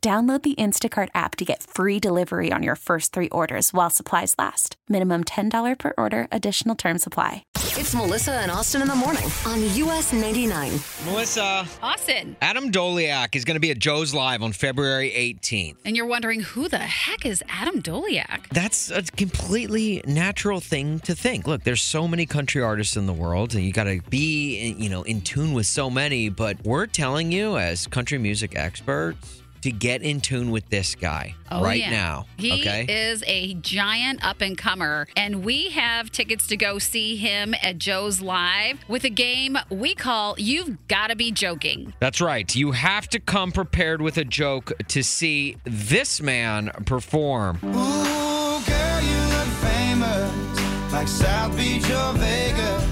Download 0.00 0.42
the 0.42 0.54
Instacart 0.54 1.08
app 1.12 1.34
to 1.36 1.44
get 1.44 1.64
free 1.64 1.98
delivery 1.98 2.52
on 2.52 2.62
your 2.62 2.76
first 2.76 3.12
three 3.12 3.28
orders 3.30 3.74
while 3.74 3.90
supplies 3.90 4.32
last. 4.38 4.76
Minimum 4.88 5.24
$10 5.24 5.76
per 5.76 5.92
order, 5.98 6.28
additional 6.30 6.76
term 6.76 6.98
supply. 6.98 7.42
It's 7.56 7.96
Melissa 7.96 8.34
and 8.34 8.50
Austin 8.50 8.82
in 8.82 8.88
the 8.88 8.94
morning 8.94 9.24
on 9.44 9.60
US 9.62 10.12
99. 10.12 10.72
Melissa. 11.04 11.66
Austin. 11.82 12.36
Adam 12.40 12.70
Doleac 12.70 13.34
is 13.34 13.44
going 13.44 13.56
to 13.56 13.60
be 13.60 13.72
at 13.72 13.80
Joe's 13.80 14.14
Live 14.14 14.40
on 14.40 14.52
February 14.52 15.10
18th. 15.10 15.78
And 15.84 15.96
you're 15.96 16.06
wondering 16.06 16.42
who 16.42 16.68
the 16.68 16.78
heck 16.78 17.26
is 17.26 17.42
Adam 17.48 17.82
Doleac? 17.82 18.48
That's 18.50 18.92
a 18.92 19.02
completely 19.02 20.00
natural 20.06 20.60
thing 20.60 21.00
to 21.00 21.14
think. 21.16 21.48
Look, 21.48 21.64
there's 21.64 21.82
so 21.82 22.06
many 22.06 22.24
country 22.24 22.62
artists 22.62 22.96
in 22.96 23.06
the 23.06 23.12
world, 23.12 23.56
and 23.56 23.64
you 23.64 23.72
got 23.72 23.84
to 23.84 24.00
be, 24.08 24.76
you 24.78 24.88
know, 24.88 25.02
in 25.02 25.22
tune 25.22 25.54
with 25.54 25.66
so 25.66 25.90
many. 25.90 26.28
But 26.28 26.64
we're 26.64 26.86
telling 26.86 27.32
you, 27.32 27.58
as 27.58 27.88
country 27.88 28.18
music 28.18 28.56
experts, 28.56 29.42
to 29.62 29.70
get 29.70 30.02
in 30.02 30.20
tune 30.20 30.50
with 30.50 30.68
this 30.68 30.94
guy 30.94 31.34
Oh, 31.50 31.62
right 31.62 31.80
yeah. 31.80 31.90
now. 31.90 32.26
He 32.36 32.52
okay. 32.60 32.84
is 32.88 33.24
a 33.26 33.54
giant 33.54 34.24
up 34.24 34.40
and 34.40 34.56
comer, 34.56 35.06
and 35.16 35.44
we 35.44 35.70
have 35.70 36.10
tickets 36.10 36.46
to 36.48 36.56
go 36.56 36.78
see 36.78 37.16
him 37.16 37.54
at 37.62 37.78
Joe's 37.78 38.20
Live 38.20 38.78
with 38.88 39.04
a 39.04 39.10
game 39.10 39.56
we 39.70 39.94
call 39.94 40.34
You've 40.38 40.86
Gotta 40.88 41.16
Be 41.16 41.32
Joking. 41.32 41.94
That's 42.00 42.20
right. 42.20 42.54
You 42.54 42.72
have 42.72 43.08
to 43.10 43.20
come 43.20 43.52
prepared 43.52 44.02
with 44.02 44.18
a 44.18 44.24
joke 44.24 44.72
to 44.88 45.02
see 45.02 45.56
this 45.64 46.20
man 46.20 46.70
perform. 46.84 47.56
Ooh, 47.64 47.68
girl, 47.68 49.00
you 49.02 49.20
look 49.34 49.48
famous, 49.62 50.92
like 50.92 51.08
South 51.08 51.56
Beach 51.56 51.84
or 51.90 52.12
Vegas. 52.14 52.84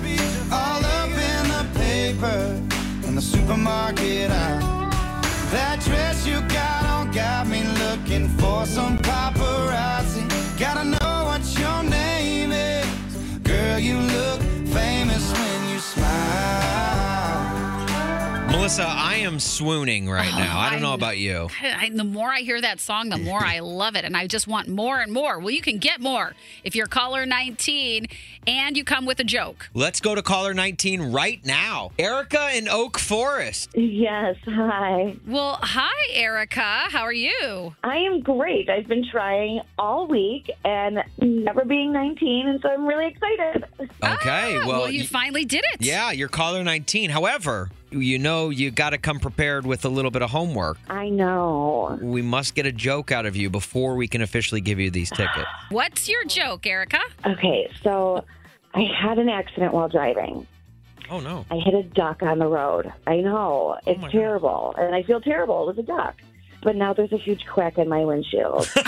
All 0.52 0.84
up 0.84 1.10
in 1.10 1.48
the 1.48 1.78
paper, 1.78 2.62
in 3.08 3.14
the 3.16 3.20
supermarket 3.22 4.30
aisle. 4.30 4.75
That 5.52 5.80
dress 5.80 6.26
you 6.26 6.40
got 6.48 6.84
on 6.86 7.12
got 7.12 7.46
me 7.46 7.62
looking 7.78 8.28
for 8.38 8.66
some 8.66 8.98
paparazzi. 8.98 10.24
Gotta 10.58 10.84
know 10.84 11.24
what 11.24 11.42
your 11.58 11.82
name 11.84 12.50
is. 12.52 12.86
Girl, 13.44 13.78
you 13.78 13.96
look 13.98 14.35
Melissa, 18.66 18.82
I 18.84 19.14
am 19.18 19.38
swooning 19.38 20.10
right 20.10 20.34
oh, 20.34 20.38
now. 20.38 20.58
I 20.58 20.70
don't 20.70 20.82
know 20.82 20.94
about 20.94 21.18
you. 21.18 21.48
I, 21.62 21.88
the 21.88 22.02
more 22.02 22.32
I 22.32 22.40
hear 22.40 22.60
that 22.60 22.80
song, 22.80 23.10
the 23.10 23.16
more 23.16 23.38
I 23.38 23.60
love 23.60 23.94
it, 23.94 24.04
and 24.04 24.16
I 24.16 24.26
just 24.26 24.48
want 24.48 24.66
more 24.66 24.98
and 24.98 25.12
more. 25.12 25.38
Well, 25.38 25.50
you 25.50 25.60
can 25.60 25.78
get 25.78 26.00
more 26.00 26.34
if 26.64 26.74
you're 26.74 26.88
caller 26.88 27.24
19 27.26 28.08
and 28.48 28.76
you 28.76 28.82
come 28.82 29.06
with 29.06 29.20
a 29.20 29.24
joke. 29.24 29.70
Let's 29.72 30.00
go 30.00 30.16
to 30.16 30.22
caller 30.22 30.52
19 30.52 31.12
right 31.12 31.46
now. 31.46 31.92
Erica 31.96 32.56
in 32.56 32.66
Oak 32.66 32.98
Forest. 32.98 33.70
Yes, 33.76 34.34
hi. 34.44 35.14
Well, 35.28 35.60
hi, 35.62 36.08
Erica. 36.12 36.88
How 36.90 37.02
are 37.02 37.12
you? 37.12 37.72
I 37.84 37.98
am 37.98 38.20
great. 38.20 38.68
I've 38.68 38.88
been 38.88 39.06
trying 39.08 39.60
all 39.78 40.08
week 40.08 40.50
and 40.64 41.04
never 41.20 41.64
being 41.64 41.92
19, 41.92 42.48
and 42.48 42.60
so 42.60 42.70
I'm 42.70 42.84
really 42.84 43.06
excited. 43.06 43.64
Okay, 43.80 44.56
ah, 44.56 44.66
well, 44.66 44.80
well, 44.80 44.90
you 44.90 45.02
y- 45.02 45.06
finally 45.06 45.44
did 45.44 45.64
it. 45.72 45.82
yeah, 45.82 46.10
you're 46.10 46.26
caller 46.26 46.64
19. 46.64 47.10
However, 47.10 47.70
you 47.90 48.18
know 48.18 48.50
you 48.50 48.70
got 48.70 48.90
to 48.90 48.98
come 48.98 49.18
prepared 49.20 49.66
with 49.66 49.84
a 49.84 49.88
little 49.88 50.10
bit 50.10 50.22
of 50.22 50.30
homework. 50.30 50.78
I 50.88 51.08
know. 51.08 51.98
We 52.02 52.22
must 52.22 52.54
get 52.54 52.66
a 52.66 52.72
joke 52.72 53.12
out 53.12 53.26
of 53.26 53.36
you 53.36 53.48
before 53.50 53.94
we 53.96 54.08
can 54.08 54.22
officially 54.22 54.60
give 54.60 54.78
you 54.80 54.90
these 54.90 55.10
tickets. 55.10 55.46
What's 55.70 56.08
your 56.08 56.24
joke, 56.24 56.66
Erica? 56.66 57.00
Okay, 57.24 57.70
so 57.82 58.24
I 58.74 58.82
had 59.00 59.18
an 59.18 59.28
accident 59.28 59.72
while 59.72 59.88
driving. 59.88 60.46
Oh 61.08 61.20
no. 61.20 61.46
I 61.50 61.56
hit 61.56 61.74
a 61.74 61.82
duck 61.84 62.22
on 62.22 62.38
the 62.40 62.48
road. 62.48 62.92
I 63.06 63.18
know. 63.18 63.78
Oh, 63.86 63.90
it's 63.90 64.12
terrible. 64.12 64.74
And 64.76 64.94
I 64.94 65.02
feel 65.04 65.20
terrible. 65.20 65.62
It 65.68 65.76
was 65.76 65.84
a 65.84 65.86
duck. 65.86 66.16
But 66.62 66.74
now 66.74 66.92
there's 66.94 67.12
a 67.12 67.16
huge 67.18 67.44
crack 67.46 67.78
in 67.78 67.88
my 67.88 68.04
windshield. 68.04 68.68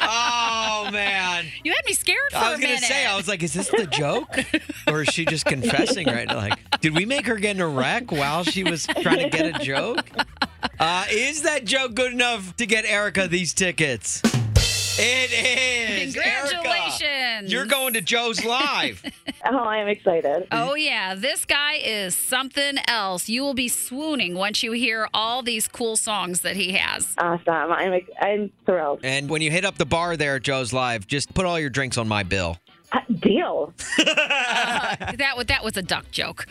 Oh 0.00 0.88
man. 0.92 1.46
You 1.62 1.72
had 1.72 1.84
me 1.84 1.92
scared 1.92 2.16
for 2.30 2.38
I 2.38 2.48
a 2.48 2.50
was 2.52 2.60
gonna 2.60 2.74
minute. 2.74 2.88
say, 2.88 3.04
I 3.04 3.16
was 3.16 3.28
like, 3.28 3.42
is 3.42 3.52
this 3.52 3.68
the 3.68 3.86
joke? 3.86 4.34
or 4.86 5.02
is 5.02 5.08
she 5.08 5.24
just 5.26 5.44
confessing 5.44 6.06
right 6.06 6.26
now? 6.26 6.36
Like, 6.36 6.58
did 6.80 6.94
we 6.96 7.04
make 7.04 7.26
her 7.26 7.36
get 7.36 7.56
in 7.56 7.62
a 7.62 7.68
wreck 7.68 8.10
while 8.12 8.44
she 8.44 8.64
was 8.64 8.86
trying 8.86 9.30
to 9.30 9.36
get 9.36 9.60
a 9.60 9.64
joke? 9.64 10.08
Uh, 10.78 11.04
is 11.10 11.42
that 11.42 11.64
joke 11.64 11.94
good 11.94 12.12
enough 12.12 12.56
to 12.56 12.66
get 12.66 12.84
Erica 12.84 13.28
these 13.28 13.52
tickets? 13.54 14.22
It 15.00 15.30
is. 15.32 16.16
Erica, 16.16 16.54
Congratulations. 16.56 17.52
you're 17.52 17.66
going 17.66 17.94
to 17.94 18.00
Joe's 18.00 18.44
Live. 18.44 19.04
oh, 19.46 19.56
I'm 19.56 19.86
excited. 19.86 20.48
Oh, 20.50 20.74
yeah. 20.74 21.14
This 21.14 21.44
guy 21.44 21.74
is 21.74 22.16
something 22.16 22.78
else. 22.88 23.28
You 23.28 23.42
will 23.42 23.54
be 23.54 23.68
swooning 23.68 24.34
once 24.34 24.64
you 24.64 24.72
hear 24.72 25.08
all 25.14 25.42
these 25.42 25.68
cool 25.68 25.96
songs 25.96 26.40
that 26.40 26.56
he 26.56 26.72
has. 26.72 27.14
Awesome. 27.18 27.72
I'm, 27.72 28.00
I'm 28.20 28.50
thrilled. 28.66 29.00
and 29.04 29.28
when 29.30 29.40
you 29.40 29.52
hit 29.52 29.64
up 29.64 29.78
the 29.78 29.86
bar 29.86 30.16
there 30.16 30.34
at 30.36 30.42
Joe's 30.42 30.72
Live, 30.72 31.06
just 31.06 31.32
put 31.32 31.44
all 31.46 31.60
your 31.60 31.70
drinks 31.70 31.96
on 31.96 32.08
my 32.08 32.24
bill. 32.24 32.58
Uh, 32.90 33.00
deal. 33.20 33.74
that, 33.98 35.34
was, 35.36 35.46
that 35.46 35.62
was 35.62 35.76
a 35.76 35.82
duck 35.82 36.10
joke. 36.10 36.46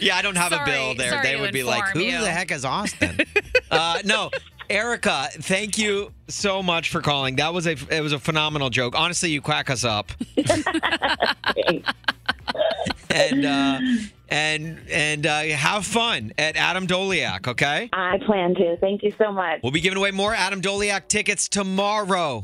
Yeah, 0.00 0.16
I 0.16 0.22
don't 0.22 0.36
have 0.36 0.52
a 0.52 0.62
bill 0.64 0.94
there. 0.94 1.22
They 1.22 1.38
would 1.38 1.52
be 1.52 1.62
like, 1.62 1.84
who 1.88 2.00
you." 2.00 2.20
the 2.20 2.30
heck 2.30 2.50
is 2.50 2.64
Austin? 2.64 3.18
uh, 3.70 4.00
no. 4.04 4.30
Erica, 4.68 5.28
thank 5.32 5.78
you 5.78 6.12
so 6.28 6.60
much 6.62 6.90
for 6.90 7.00
calling. 7.00 7.36
That 7.36 7.54
was 7.54 7.68
a 7.68 7.76
it 7.88 8.00
was 8.00 8.12
a 8.12 8.18
phenomenal 8.18 8.68
joke. 8.68 8.94
Honestly, 8.96 9.30
you 9.30 9.40
quack 9.40 9.70
us 9.70 9.84
up. 9.84 10.10
and 13.10 13.44
uh, 13.44 13.78
and 14.28 14.80
and 14.90 15.26
uh, 15.26 15.42
have 15.42 15.86
fun 15.86 16.32
at 16.36 16.56
Adam 16.56 16.88
Doleac. 16.88 17.46
Okay. 17.46 17.88
I 17.92 18.18
plan 18.26 18.56
to. 18.56 18.76
Thank 18.78 19.04
you 19.04 19.12
so 19.16 19.30
much. 19.30 19.60
We'll 19.62 19.70
be 19.70 19.80
giving 19.80 19.98
away 19.98 20.10
more 20.10 20.34
Adam 20.34 20.60
Doleac 20.60 21.06
tickets 21.06 21.48
tomorrow. 21.48 22.42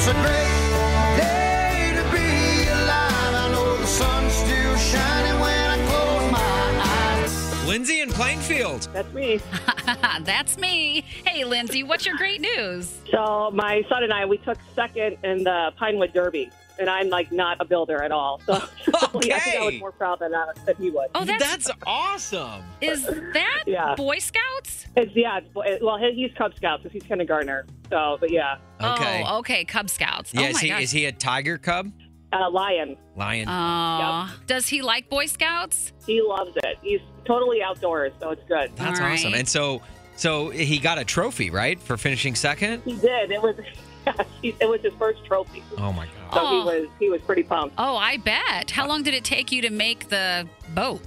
And 0.00 0.08
it's 0.08 0.18
a 0.18 0.22
great 0.22 1.16
day 1.20 1.92
to 1.94 2.02
be 2.10 2.68
alive. 2.70 3.34
I 3.34 3.48
know 3.52 3.76
the 3.76 3.86
sun's 3.86 4.32
still 4.32 4.76
shining 4.76 5.38
when 5.40 5.70
I 5.70 5.76
close 5.88 6.32
my 6.32 7.20
eyes. 7.22 7.68
Lindsay 7.68 8.00
in 8.00 8.08
Plainfield. 8.08 8.88
That's 8.94 9.12
me. 9.12 9.40
That's 10.22 10.56
me. 10.56 11.02
Hey, 11.26 11.44
Lindsay, 11.44 11.82
what's 11.82 12.06
your 12.06 12.16
great 12.16 12.40
news? 12.40 12.98
So 13.10 13.50
my 13.52 13.84
son 13.90 14.02
and 14.04 14.12
I, 14.12 14.24
we 14.24 14.38
took 14.38 14.56
second 14.74 15.18
in 15.22 15.44
the 15.44 15.72
Pinewood 15.76 16.14
Derby, 16.14 16.50
and 16.80 16.88
I'm 16.88 17.08
like 17.10 17.30
not 17.30 17.58
a 17.60 17.64
builder 17.64 18.02
at 18.02 18.10
all. 18.10 18.40
So 18.46 18.54
I 18.94 19.06
think 19.20 19.32
I 19.32 19.64
was 19.64 19.78
more 19.78 19.92
proud 19.92 20.18
than, 20.20 20.34
uh, 20.34 20.46
than 20.64 20.76
he 20.76 20.90
was. 20.90 21.08
Oh, 21.14 21.24
that's, 21.24 21.70
awesome. 21.86 22.62
Is 22.80 23.04
that 23.04 23.64
Yeah. 23.66 23.94
Boy 23.94 24.18
Scouts? 24.18 24.86
It's 24.96 25.14
yeah. 25.14 25.40
It's, 25.56 25.82
well, 25.82 25.98
he's 25.98 26.32
Cub 26.34 26.54
Scouts 26.56 26.82
because 26.82 26.94
he's 26.94 27.02
kindergartner. 27.02 27.66
So, 27.90 28.16
but 28.18 28.30
yeah. 28.30 28.56
Okay. 28.80 29.24
Oh, 29.26 29.38
okay. 29.38 29.64
Cub 29.64 29.90
Scouts. 29.90 30.32
Yeah, 30.32 30.42
oh 30.42 30.44
is 30.46 30.54
my 30.54 30.60
he 30.60 30.68
gosh. 30.68 30.82
is 30.82 30.90
he 30.90 31.04
a 31.04 31.12
tiger 31.12 31.58
cub? 31.58 31.92
Uh, 32.32 32.48
Lion. 32.50 32.96
Lion. 33.16 33.48
Aw. 33.48 34.34
Does 34.46 34.68
he 34.68 34.82
like 34.82 35.08
Boy 35.08 35.26
Scouts? 35.26 35.92
He 36.06 36.22
loves 36.22 36.52
it. 36.56 36.78
He's 36.82 37.00
totally 37.24 37.62
outdoors, 37.62 38.12
so 38.20 38.30
it's 38.30 38.44
good. 38.48 38.70
That's 38.76 39.00
awesome. 39.00 39.34
And 39.34 39.48
so 39.48 39.82
so 40.16 40.50
he 40.50 40.78
got 40.78 40.98
a 40.98 41.04
trophy, 41.04 41.50
right, 41.50 41.80
for 41.80 41.96
finishing 41.96 42.34
second? 42.34 42.82
He 42.84 42.94
did. 42.96 43.30
It 43.30 43.42
was. 43.42 43.56
he- 44.42 44.56
it 44.60 44.68
was 44.68 44.80
his 44.80 44.94
first 44.94 45.24
trophy. 45.26 45.62
Oh 45.76 45.92
my 45.92 46.06
god. 46.06 46.14
So 46.32 46.40
he 46.40 46.56
Oh. 46.56 46.64
was 46.64 46.88
he 46.98 47.08
was 47.10 47.20
pretty 47.22 47.42
pumped. 47.42 47.74
Oh, 47.78 47.96
I 47.96 48.16
bet. 48.18 48.70
How 48.70 48.86
long 48.86 49.02
did 49.02 49.14
it 49.14 49.24
take 49.24 49.50
you 49.52 49.62
to 49.62 49.70
make 49.70 50.08
the 50.08 50.46
boat? 50.74 51.00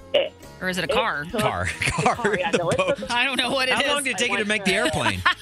Or 0.60 0.68
is 0.68 0.78
it 0.78 0.84
a 0.84 0.90
it 0.90 0.94
car? 0.94 1.24
took- 1.30 1.40
Car. 1.40 1.66
Car, 1.80 2.36
yeah, 2.38 2.50
no, 2.52 2.70
it 2.70 2.76
took- 2.76 3.10
I 3.10 3.24
don't 3.24 3.36
know 3.36 3.50
what 3.50 3.68
it 3.68 3.72
is. 3.78 3.82
How 3.84 3.94
long 3.94 4.04
did 4.04 4.12
it 4.12 4.18
take 4.18 4.30
you 4.30 4.38
to 4.38 4.44
make 4.44 4.64
the 4.64 4.74
airplane? 4.74 5.22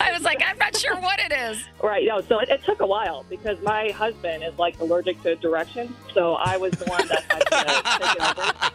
I 0.00 0.12
was 0.12 0.22
like, 0.22 0.40
I'm 0.46 0.56
not 0.58 0.74
sure 0.76 0.96
what 0.96 1.20
it 1.20 1.32
is. 1.32 1.62
Right. 1.82 2.06
No. 2.06 2.20
So 2.22 2.38
it, 2.40 2.48
it 2.48 2.62
took 2.64 2.80
a 2.80 2.86
while 2.86 3.24
because 3.28 3.60
my 3.62 3.90
husband 3.90 4.42
is 4.42 4.58
like 4.58 4.78
allergic 4.80 5.22
to 5.22 5.36
direction. 5.36 5.94
So 6.14 6.34
I 6.34 6.56
was 6.56 6.72
the 6.72 6.86
one 6.86 7.06
that 7.08 7.22
had 7.30 7.40
to 7.40 7.98
take 7.98 8.16
it 8.16 8.38
over. 8.38 8.70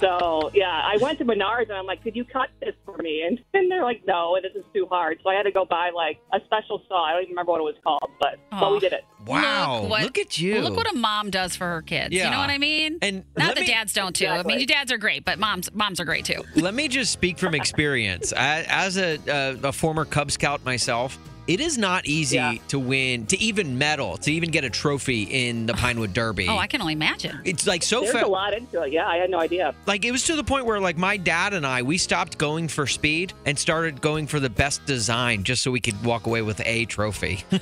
So 0.00 0.50
yeah, 0.54 0.66
I 0.84 0.96
went 1.00 1.18
to 1.18 1.24
Menards 1.24 1.68
and 1.68 1.72
I'm 1.72 1.86
like, 1.86 2.02
"Could 2.02 2.16
you 2.16 2.24
cut 2.24 2.48
this 2.60 2.74
for 2.84 2.96
me?" 2.98 3.22
And, 3.26 3.38
and 3.54 3.70
they're 3.70 3.82
like, 3.82 4.02
"No, 4.06 4.36
this 4.42 4.52
is 4.54 4.64
too 4.74 4.86
hard." 4.90 5.18
So 5.22 5.30
I 5.30 5.34
had 5.34 5.44
to 5.44 5.52
go 5.52 5.64
buy 5.64 5.90
like 5.94 6.18
a 6.32 6.38
special 6.44 6.82
saw. 6.88 7.04
I 7.04 7.12
don't 7.12 7.22
even 7.22 7.30
remember 7.32 7.52
what 7.52 7.60
it 7.60 7.64
was 7.64 7.76
called, 7.82 8.10
but 8.20 8.38
but 8.50 8.72
we 8.72 8.80
did 8.80 8.92
it. 8.92 9.04
Wow. 9.26 9.80
Look, 9.82 9.90
what, 9.90 10.02
Look 10.02 10.18
at 10.18 10.38
you. 10.38 10.60
Look 10.60 10.76
what 10.76 10.92
a 10.92 10.96
mom 10.96 11.30
does 11.30 11.56
for 11.56 11.66
her 11.66 11.80
kids. 11.82 12.12
You 12.12 12.20
Yeah. 12.20 12.30
know 12.30 12.38
what 12.38 12.50
I 12.50 12.58
mean? 12.58 12.98
And 13.00 13.24
not 13.38 13.46
let 13.48 13.54
that 13.56 13.60
me- 13.62 13.66
dads 13.68 13.92
don't 13.94 14.14
too. 14.14 14.26
I 14.26 14.42
mean, 14.42 14.58
your 14.58 14.66
dads 14.66 14.92
are 14.92 14.98
great, 14.98 15.24
but 15.24 15.38
moms 15.38 15.72
moms 15.72 15.98
are 16.00 16.04
great 16.04 16.24
too. 16.24 16.42
Let 16.56 16.74
me 16.74 16.88
just 16.88 17.10
speak 17.12 17.38
from 17.38 17.54
experience. 17.62 18.32
I- 18.32 18.66
As 18.68 18.96
a, 18.98 19.18
a, 19.28 19.68
a 19.68 19.72
former 19.72 20.04
Cub 20.04 20.30
Scout 20.30 20.64
myself, 20.64 21.18
it 21.46 21.60
is 21.60 21.76
not 21.78 22.06
easy 22.06 22.60
to 22.68 22.78
win, 22.78 23.26
to 23.26 23.38
even 23.38 23.76
medal, 23.78 24.16
to 24.18 24.32
even 24.32 24.50
get 24.50 24.64
a 24.64 24.70
trophy 24.70 25.22
in 25.24 25.66
the 25.66 25.74
Pinewood 25.74 26.12
Derby. 26.12 26.46
Oh, 26.48 26.56
I 26.56 26.66
can 26.66 26.80
only 26.80 26.94
imagine. 26.94 27.40
It's 27.44 27.66
like 27.66 27.82
so 27.82 28.00
There's 28.00 28.12
fa- 28.12 28.24
a 28.24 28.28
lot 28.28 28.54
into 28.54 28.82
it. 28.82 28.92
Yeah, 28.92 29.06
I 29.06 29.16
had 29.16 29.30
no 29.30 29.38
idea. 29.40 29.74
Like 29.86 30.04
it 30.04 30.10
was 30.12 30.24
to 30.24 30.36
the 30.36 30.44
point 30.44 30.66
where 30.66 30.80
like 30.80 30.96
my 30.96 31.16
dad 31.16 31.52
and 31.54 31.66
I 31.66 31.82
we 31.82 31.98
stopped 31.98 32.38
going 32.38 32.68
for 32.68 32.86
speed 32.86 33.32
and 33.46 33.58
started 33.58 34.00
going 34.00 34.26
for 34.26 34.40
the 34.40 34.50
best 34.50 34.84
design 34.86 35.44
just 35.44 35.62
so 35.62 35.70
we 35.70 35.80
could 35.80 36.02
walk 36.04 36.26
away 36.26 36.42
with 36.42 36.60
a 36.64 36.84
trophy. 36.86 37.44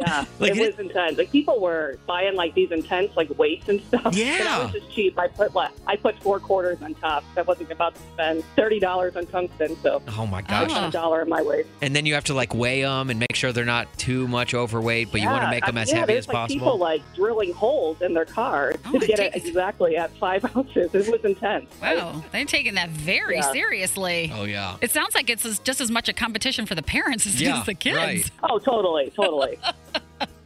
Yeah, 0.00 0.24
Like 0.38 0.52
it 0.52 0.56
it- 0.58 0.76
was 0.78 0.86
intense. 0.86 1.18
Like 1.18 1.30
people 1.30 1.60
were 1.60 1.98
buying 2.06 2.34
like 2.34 2.54
these 2.54 2.70
intense 2.72 3.14
like 3.16 3.36
weights 3.38 3.68
and 3.68 3.80
stuff. 3.82 4.14
Yeah. 4.20 4.38
and 4.38 4.48
I 4.48 4.62
was 4.64 4.72
just 4.72 4.90
cheap. 4.90 5.18
I 5.18 5.28
put 5.28 5.54
like 5.54 5.72
I 5.86 5.96
put 5.96 6.18
four 6.22 6.40
quarters 6.40 6.80
on 6.82 6.94
top. 6.94 7.22
I 7.36 7.42
wasn't 7.42 7.70
about 7.70 7.94
to 7.96 8.00
spend 8.14 8.42
thirty 8.56 8.80
dollars 8.80 9.14
on 9.16 9.26
tungsten, 9.26 9.76
so 9.82 10.02
oh 10.16 10.26
my 10.26 10.40
gosh. 10.40 10.72
put 10.72 10.88
a 10.88 10.90
dollar 10.90 11.20
in 11.22 11.28
my 11.28 11.42
weight. 11.42 11.66
And 11.82 11.94
then 11.94 12.06
you 12.06 12.14
have 12.14 12.24
to 12.24 12.34
like 12.34 12.54
weigh 12.54 12.69
them 12.82 13.10
and 13.10 13.18
make 13.18 13.34
sure 13.34 13.52
they're 13.52 13.64
not 13.64 13.86
too 13.98 14.26
much 14.28 14.54
overweight, 14.54 15.10
but 15.12 15.20
you 15.20 15.28
want 15.28 15.42
to 15.44 15.50
make 15.50 15.66
them 15.66 15.76
I- 15.76 15.82
as 15.82 15.90
yeah, 15.92 15.98
heavy 16.00 16.14
as 16.14 16.28
like 16.28 16.34
possible. 16.34 16.60
People 16.60 16.78
like 16.78 17.02
drilling 17.14 17.52
holes 17.52 18.00
in 18.00 18.14
their 18.14 18.24
cars 18.24 18.76
Oh, 18.86 18.92
to 18.98 19.04
it 19.04 19.06
get 19.06 19.18
it 19.18 19.34
exactly 19.36 19.96
at 19.96 20.10
five 20.18 20.44
ounces. 20.56 20.94
It 20.94 21.10
was 21.10 21.24
intense. 21.24 21.70
Wow, 21.82 22.22
they're 22.32 22.44
taking 22.44 22.74
that 22.74 22.90
very 22.90 23.36
Yeah. 23.36 23.52
seriously. 23.52 24.32
Oh 24.34 24.44
yeah. 24.44 24.76
It 24.80 24.90
sounds 24.90 25.14
like 25.14 25.28
it's 25.30 25.58
just 25.60 25.80
as 25.80 25.90
much 25.90 26.08
a 26.08 26.12
competition 26.12 26.66
for 26.66 26.74
the 26.74 26.82
parents 26.82 27.26
as 27.26 27.34
it 27.36 27.40
Yeah, 27.44 27.60
is 27.60 27.66
the 27.66 27.74
kids. 27.74 27.96
right. 27.96 28.30
Oh, 28.42 28.58
totally, 28.58 29.10
totally. 29.16 29.58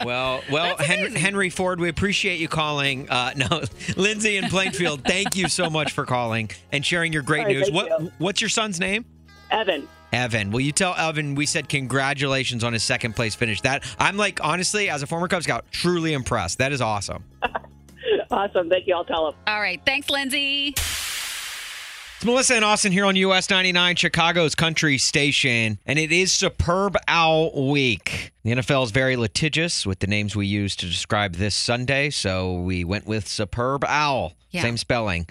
Well, 0.04 0.42
well, 0.50 0.76
Henry, 0.76 1.12
Henry 1.18 1.50
Ford, 1.50 1.80
we 1.80 1.88
appreciate 1.88 2.38
you 2.38 2.48
calling. 2.48 3.08
Uh, 3.08 3.32
no, 3.36 3.62
Lindsay 3.96 4.36
in 4.36 4.48
Plainfield, 4.48 5.02
thank 5.04 5.34
you 5.36 5.48
so 5.48 5.70
much 5.70 5.92
for 5.92 6.04
calling 6.04 6.50
and 6.72 6.84
sharing 6.84 7.12
your 7.12 7.22
great 7.22 7.40
All 7.40 7.46
right, 7.46 7.56
news. 7.56 7.70
What 7.70 8.00
you. 8.00 8.12
What's 8.18 8.40
your 8.40 8.50
son's 8.50 8.78
name? 8.78 9.04
Evan. 9.50 9.88
Evan. 10.14 10.50
Will 10.52 10.60
you 10.60 10.72
tell 10.72 10.94
Evan 10.94 11.34
we 11.34 11.44
said 11.44 11.68
congratulations 11.68 12.62
on 12.62 12.72
his 12.72 12.84
second 12.84 13.16
place 13.16 13.34
finish? 13.34 13.60
That 13.62 13.84
I'm 13.98 14.16
like 14.16 14.42
honestly, 14.42 14.88
as 14.88 15.02
a 15.02 15.06
former 15.06 15.28
Cub 15.28 15.42
Scout, 15.42 15.64
truly 15.72 16.12
impressed. 16.12 16.58
That 16.58 16.72
is 16.72 16.80
awesome. 16.80 17.24
Awesome. 18.30 18.68
Thank 18.68 18.86
you. 18.86 18.94
I'll 18.94 19.04
tell 19.04 19.28
him. 19.28 19.34
All 19.46 19.60
right, 19.60 19.80
thanks, 19.86 20.10
Lindsay. 20.10 20.74
It's 22.24 22.26
Melissa 22.30 22.54
and 22.54 22.64
Austin 22.64 22.90
here 22.90 23.04
on 23.04 23.16
US 23.16 23.50
99, 23.50 23.96
Chicago's 23.96 24.54
country 24.54 24.96
station, 24.96 25.78
and 25.84 25.98
it 25.98 26.10
is 26.10 26.32
Superb 26.32 26.96
Owl 27.06 27.70
Week. 27.70 28.32
The 28.44 28.52
NFL 28.52 28.84
is 28.84 28.92
very 28.92 29.14
litigious 29.14 29.84
with 29.84 29.98
the 29.98 30.06
names 30.06 30.34
we 30.34 30.46
use 30.46 30.74
to 30.76 30.86
describe 30.86 31.34
this 31.34 31.54
Sunday, 31.54 32.08
so 32.08 32.54
we 32.54 32.82
went 32.82 33.06
with 33.06 33.28
Superb 33.28 33.84
Owl. 33.84 34.32
Yeah. 34.52 34.62
Same 34.62 34.78
spelling. 34.78 35.26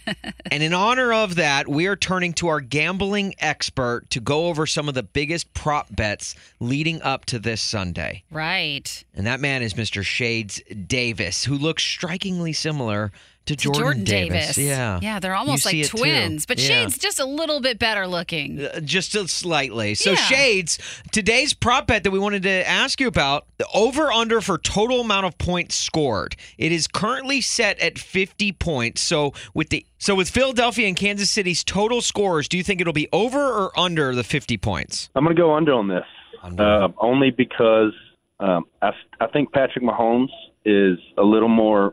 and 0.50 0.62
in 0.62 0.74
honor 0.74 1.14
of 1.14 1.36
that, 1.36 1.66
we 1.66 1.86
are 1.86 1.96
turning 1.96 2.34
to 2.34 2.48
our 2.48 2.60
gambling 2.60 3.34
expert 3.38 4.10
to 4.10 4.20
go 4.20 4.48
over 4.48 4.66
some 4.66 4.86
of 4.86 4.94
the 4.94 5.02
biggest 5.02 5.54
prop 5.54 5.94
bets 5.96 6.34
leading 6.60 7.00
up 7.00 7.24
to 7.26 7.38
this 7.38 7.62
Sunday. 7.62 8.24
Right. 8.30 9.04
And 9.14 9.26
that 9.26 9.40
man 9.40 9.62
is 9.62 9.72
Mr. 9.72 10.04
Shades 10.04 10.60
Davis, 10.86 11.44
who 11.44 11.56
looks 11.56 11.84
strikingly 11.84 12.52
similar 12.52 13.12
to, 13.46 13.56
To 13.56 13.62
Jordan, 13.62 13.80
Jordan 13.82 14.04
Davis. 14.04 14.56
Yeah. 14.58 14.98
Yeah, 15.02 15.20
they're 15.20 15.34
almost 15.34 15.64
see 15.64 15.68
like 15.80 15.86
it 15.86 15.90
too. 15.90 15.98
twins, 15.98 16.46
but 16.46 16.58
Yeah. 16.58 16.66
Shade's 16.66 16.98
just 16.98 17.20
a 17.20 17.24
little 17.24 17.60
bit 17.60 17.78
better 17.78 18.06
looking. 18.06 18.64
Uh, 18.64 18.80
just 18.80 19.14
a 19.14 19.28
slightly. 19.28 19.94
So 19.94 20.10
Yeah. 20.10 20.16
Shades, 20.16 20.78
today's 21.12 21.52
prop 21.54 21.86
bet 21.86 22.04
that 22.04 22.10
we 22.10 22.18
wanted 22.18 22.42
to 22.44 22.68
ask 22.68 23.00
you 23.00 23.06
about, 23.08 23.46
the 23.58 23.66
over 23.74 24.10
under 24.10 24.40
for 24.40 24.56
total 24.58 25.00
amount 25.00 25.26
of 25.26 25.36
points 25.38 25.74
scored. 25.74 26.36
It 26.58 26.72
is 26.72 26.86
currently 26.86 27.40
set 27.40 27.78
at 27.80 27.98
50 27.98 28.52
points. 28.52 29.00
So 29.02 29.32
with 29.52 29.68
the 29.68 29.84
so 29.98 30.14
with 30.14 30.28
Philadelphia 30.28 30.86
and 30.86 30.96
Kansas 30.96 31.30
City's 31.30 31.64
total 31.64 32.00
scores, 32.02 32.46
do 32.48 32.56
you 32.58 32.62
think 32.62 32.80
it'll 32.80 32.92
be 32.92 33.08
over 33.12 33.40
or 33.40 33.78
under 33.78 34.14
the 34.14 34.24
50 34.24 34.56
points? 34.58 35.08
I'm 35.14 35.24
going 35.24 35.34
to 35.34 35.40
go 35.40 35.54
under 35.54 35.72
on 35.72 35.88
this, 35.88 36.04
uh, 36.42 36.88
only 36.98 37.30
because 37.30 37.92
um, 38.40 38.64
I, 38.82 38.90
I 39.20 39.26
think 39.28 39.52
Patrick 39.52 39.82
Mahomes 39.82 40.28
is 40.66 40.98
a 41.16 41.22
little 41.22 41.48
more 41.48 41.92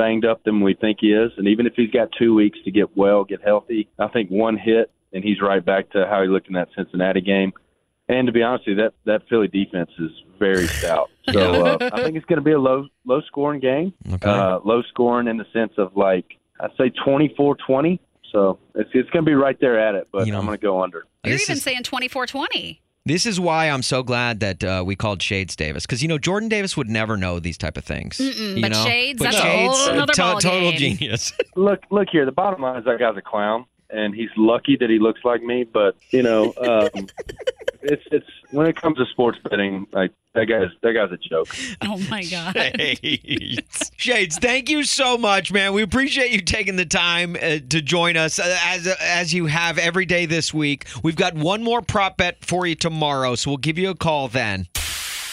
banged 0.00 0.24
up 0.24 0.42
than 0.44 0.62
we 0.62 0.72
think 0.72 0.96
he 1.00 1.08
is, 1.08 1.30
and 1.36 1.46
even 1.46 1.66
if 1.66 1.74
he's 1.76 1.90
got 1.90 2.08
two 2.18 2.34
weeks 2.34 2.58
to 2.64 2.70
get 2.70 2.96
well, 2.96 3.22
get 3.24 3.42
healthy, 3.44 3.86
I 3.98 4.08
think 4.08 4.30
one 4.30 4.56
hit 4.56 4.90
and 5.12 5.22
he's 5.22 5.42
right 5.42 5.62
back 5.64 5.90
to 5.90 6.06
how 6.08 6.22
he 6.22 6.28
looked 6.28 6.48
in 6.48 6.54
that 6.54 6.68
Cincinnati 6.74 7.20
game. 7.20 7.52
And 8.08 8.26
to 8.26 8.32
be 8.32 8.42
honest 8.42 8.66
with 8.66 8.78
you, 8.78 8.84
that 8.84 8.94
that 9.04 9.28
Philly 9.28 9.48
defense 9.48 9.90
is 9.98 10.10
very 10.38 10.66
stout. 10.66 11.10
So 11.30 11.64
uh, 11.64 11.90
I 11.92 12.02
think 12.02 12.16
it's 12.16 12.26
going 12.26 12.38
to 12.38 12.44
be 12.44 12.50
a 12.50 12.58
low 12.58 12.88
low 13.04 13.20
scoring 13.28 13.60
game. 13.60 13.92
Uh, 14.20 14.58
low 14.64 14.82
scoring 14.88 15.28
in 15.28 15.36
the 15.36 15.44
sense 15.52 15.72
of 15.78 15.94
like 15.94 16.24
I'd 16.58 16.70
say 16.76 16.90
24-20. 17.06 18.00
So 18.32 18.58
it's 18.74 18.90
it's 18.94 19.08
going 19.10 19.24
to 19.24 19.28
be 19.30 19.34
right 19.34 19.56
there 19.60 19.78
at 19.78 19.94
it, 19.94 20.08
but 20.10 20.26
you 20.26 20.32
know, 20.32 20.38
I'm 20.40 20.46
going 20.46 20.58
to 20.58 20.62
go 20.62 20.82
under. 20.82 21.04
You're 21.24 21.36
even 21.36 21.56
is- 21.56 21.62
saying 21.62 21.84
2420. 21.84 22.80
This 23.06 23.24
is 23.24 23.40
why 23.40 23.66
I'm 23.70 23.82
so 23.82 24.02
glad 24.02 24.40
that 24.40 24.62
uh, 24.62 24.82
we 24.86 24.94
called 24.94 25.22
Shades 25.22 25.56
Davis 25.56 25.86
because 25.86 26.02
you 26.02 26.08
know 26.08 26.18
Jordan 26.18 26.48
Davis 26.48 26.76
would 26.76 26.88
never 26.90 27.16
know 27.16 27.40
these 27.40 27.56
type 27.56 27.76
of 27.78 27.84
things. 27.84 28.18
Mm-mm, 28.18 28.56
you 28.56 28.62
but 28.62 28.72
know? 28.72 28.84
Shades, 28.84 29.18
But 29.18 29.24
that's 29.24 29.36
a 29.38 29.40
Shades, 29.40 29.76
whole 29.78 29.88
uh, 29.90 29.94
nother 29.94 30.12
to- 30.12 30.20
total 30.20 30.50
ballgame. 30.50 30.76
genius. 30.76 31.32
look 31.56 31.80
look 31.90 32.08
here 32.12 32.26
the 32.26 32.32
bottom 32.32 32.60
line 32.62 32.78
is 32.78 32.84
that 32.84 32.98
guy's 32.98 33.16
a 33.16 33.22
clown 33.22 33.64
and 33.88 34.14
he's 34.14 34.28
lucky 34.36 34.76
that 34.78 34.90
he 34.90 34.98
looks 34.98 35.20
like 35.24 35.42
me 35.42 35.64
but 35.64 35.96
you 36.10 36.22
know 36.22 36.52
um 36.58 37.06
it's 37.82 38.02
it's 38.10 38.26
when 38.50 38.66
it 38.66 38.76
comes 38.76 38.98
to 38.98 39.06
sports 39.06 39.38
betting 39.48 39.86
like 39.92 40.12
that 40.34 40.46
guy's 40.46 40.70
that 40.82 40.92
guy's 40.92 41.10
a 41.12 41.16
joke 41.16 41.48
Oh 41.82 41.98
my 42.10 42.22
god. 42.24 42.54
Shades. 42.84 43.90
Shades, 43.96 44.38
thank 44.38 44.68
you 44.68 44.84
so 44.84 45.16
much, 45.18 45.52
man. 45.52 45.72
We 45.72 45.82
appreciate 45.82 46.30
you 46.30 46.40
taking 46.40 46.76
the 46.76 46.86
time 46.86 47.36
uh, 47.36 47.58
to 47.68 47.82
join 47.82 48.16
us 48.16 48.38
uh, 48.38 48.56
as 48.66 48.86
as 48.86 49.34
you 49.34 49.46
have 49.46 49.78
every 49.78 50.06
day 50.06 50.26
this 50.26 50.52
week. 50.54 50.86
We've 51.02 51.16
got 51.16 51.34
one 51.34 51.62
more 51.62 51.82
prop 51.82 52.16
bet 52.16 52.44
for 52.44 52.66
you 52.66 52.74
tomorrow, 52.74 53.34
so 53.34 53.50
we'll 53.50 53.58
give 53.58 53.78
you 53.78 53.90
a 53.90 53.94
call 53.94 54.28
then. 54.28 54.68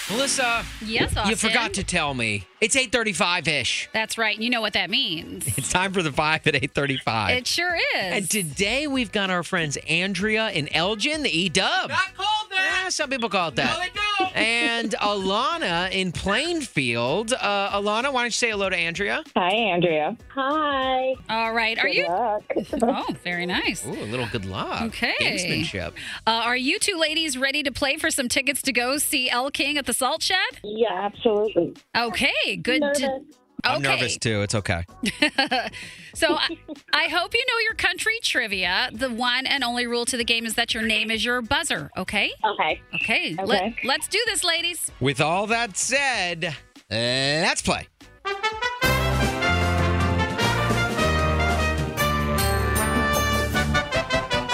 Melissa, 0.09 0.63
Yes, 0.85 1.13
you 1.27 1.35
forgot 1.35 1.73
to 1.73 1.83
tell 1.83 2.13
me. 2.13 2.45
It's 2.59 2.75
8:35ish. 2.75 3.87
That's 3.93 4.17
right. 4.17 4.37
You 4.37 4.49
know 4.49 4.61
what 4.61 4.73
that 4.73 4.89
means. 4.89 5.45
It's 5.57 5.71
time 5.71 5.91
for 5.91 6.01
the 6.03 6.11
5 6.11 6.47
at 6.47 6.53
8:35. 6.55 7.37
It 7.37 7.47
sure 7.47 7.75
is. 7.75 7.81
And 7.95 8.29
today 8.29 8.87
we've 8.87 9.11
got 9.11 9.29
our 9.29 9.43
friends 9.43 9.77
Andrea 9.89 10.45
and 10.47 10.69
Elgin, 10.71 11.23
the 11.23 11.29
E 11.29 11.49
Dub. 11.49 11.89
Not 11.89 12.13
called 12.15 12.51
that. 12.51 12.87
some 12.93 13.09
people 13.09 13.27
call 13.29 13.49
it 13.49 13.55
that. 13.57 13.79
We 13.79 13.89
don't. 13.93 14.35
And 14.37 14.91
Alana 15.01 15.91
in 15.91 16.11
Plainfield. 16.11 17.33
Uh, 17.33 17.71
Alana, 17.79 18.13
why 18.13 18.21
don't 18.21 18.25
you 18.25 18.31
say 18.31 18.51
hello 18.51 18.69
to 18.69 18.75
Andrea? 18.75 19.23
Hi, 19.35 19.49
Andrea. 19.49 20.15
Hi. 20.33 21.15
All 21.29 21.53
right. 21.53 21.77
Are 21.79 21.87
Good 21.87 21.95
you? 21.95 22.07
luck. 22.07 22.43
Oh, 22.89 23.13
very 23.23 23.45
nice. 23.45 23.85
Ooh, 23.85 23.91
a 23.91 24.05
little 24.09 24.27
good 24.31 24.45
luck. 24.45 24.81
Okay. 24.83 25.13
Gamesmanship. 25.19 25.93
Uh, 26.25 26.41
are 26.45 26.55
you 26.57 26.79
two 26.79 26.95
ladies 26.97 27.37
ready 27.37 27.61
to 27.63 27.71
play 27.71 27.97
for 27.97 28.09
some 28.09 28.29
tickets 28.29 28.61
to 28.63 28.71
go 28.71 28.97
see 28.97 29.29
Elle 29.29 29.51
King 29.51 29.77
at 29.77 29.85
the 29.85 29.93
Salt 29.93 30.21
Shed? 30.23 30.37
Yeah, 30.63 30.87
absolutely. 30.93 31.73
Okay, 31.95 32.31
good. 32.55 32.81
to- 32.95 33.21
I'm 33.63 33.81
nervous 33.81 34.17
too. 34.17 34.41
It's 34.43 34.55
okay. 34.55 34.83
So 36.13 36.33
I, 36.33 36.57
I 36.93 37.03
hope 37.09 37.35
you 37.35 37.43
know 37.47 37.59
your 37.63 37.75
country 37.75 38.17
trivia. 38.23 38.89
The 38.91 39.11
one 39.11 39.45
and 39.45 39.63
only 39.63 39.85
rule 39.85 40.03
to 40.05 40.17
the 40.17 40.23
game 40.23 40.47
is 40.47 40.55
that 40.55 40.73
your 40.73 40.81
name 40.81 41.11
is 41.11 41.23
your 41.23 41.43
buzzer. 41.43 41.91
Okay. 41.95 42.31
Okay. 42.43 42.81
Okay. 42.95 43.35
Okay. 43.35 43.45
Let, 43.45 43.73
let's 43.83 44.07
do 44.07 44.17
this, 44.25 44.43
ladies. 44.43 44.91
With 44.99 45.21
all 45.21 45.45
that 45.45 45.77
said, 45.77 46.55
let's 46.89 47.61
play. 47.61 47.87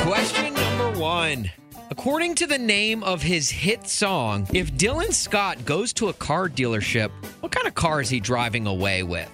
Question 0.06 0.54
number 0.54 1.00
one. 1.00 1.50
According 1.90 2.36
to 2.36 2.48
the 2.48 2.58
name 2.58 3.04
of 3.04 3.22
his 3.22 3.50
hit 3.50 3.88
song, 3.88 4.48
if 4.54 4.74
Dylan 4.74 5.14
Scott 5.14 5.64
goes 5.66 5.94
to 5.94 6.10
a 6.10 6.14
car 6.14 6.50
dealership, 6.50 7.12
what 7.42 7.52
kind 7.52 7.68
of 7.68 7.76
car 7.76 8.02
is 8.02 8.10
he 8.10 8.20
driving 8.20 8.68
away 8.68 9.04
with? 9.04 9.30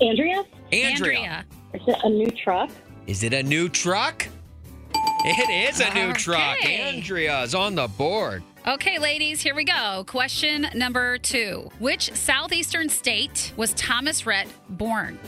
Andrea? 0.00 0.44
Andrea. 0.72 1.44
Is 1.74 1.82
it 1.86 1.98
a 2.02 2.08
new 2.08 2.30
truck? 2.30 2.70
Is 3.06 3.22
it 3.22 3.32
a 3.34 3.42
new 3.42 3.68
truck? 3.68 4.28
It 5.24 5.70
is 5.70 5.80
a 5.80 5.92
new 5.94 6.12
truck. 6.12 6.56
Okay. 6.58 6.96
Andrea's 6.96 7.54
on 7.54 7.74
the 7.74 7.88
board. 7.88 8.42
Okay, 8.66 8.98
ladies, 8.98 9.40
here 9.40 9.54
we 9.54 9.64
go. 9.64 10.04
Question 10.06 10.68
number 10.74 11.18
two. 11.18 11.70
Which 11.78 12.12
southeastern 12.12 12.88
state 12.88 13.52
was 13.56 13.72
Thomas 13.74 14.24
Rhett 14.24 14.48
born? 14.70 15.18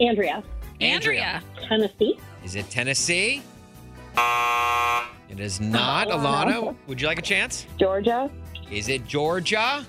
Andrea. 0.00 0.42
Andrea. 0.80 1.42
Tennessee? 1.68 2.18
Is 2.46 2.54
it 2.54 2.70
Tennessee? 2.70 3.42
It 5.28 5.40
is 5.40 5.60
not. 5.60 6.06
Oh, 6.06 6.16
Alana, 6.18 6.76
would 6.86 7.00
you 7.00 7.08
like 7.08 7.18
a 7.18 7.22
chance? 7.22 7.66
Georgia? 7.76 8.30
Is 8.70 8.88
it 8.88 9.04
Georgia? 9.04 9.84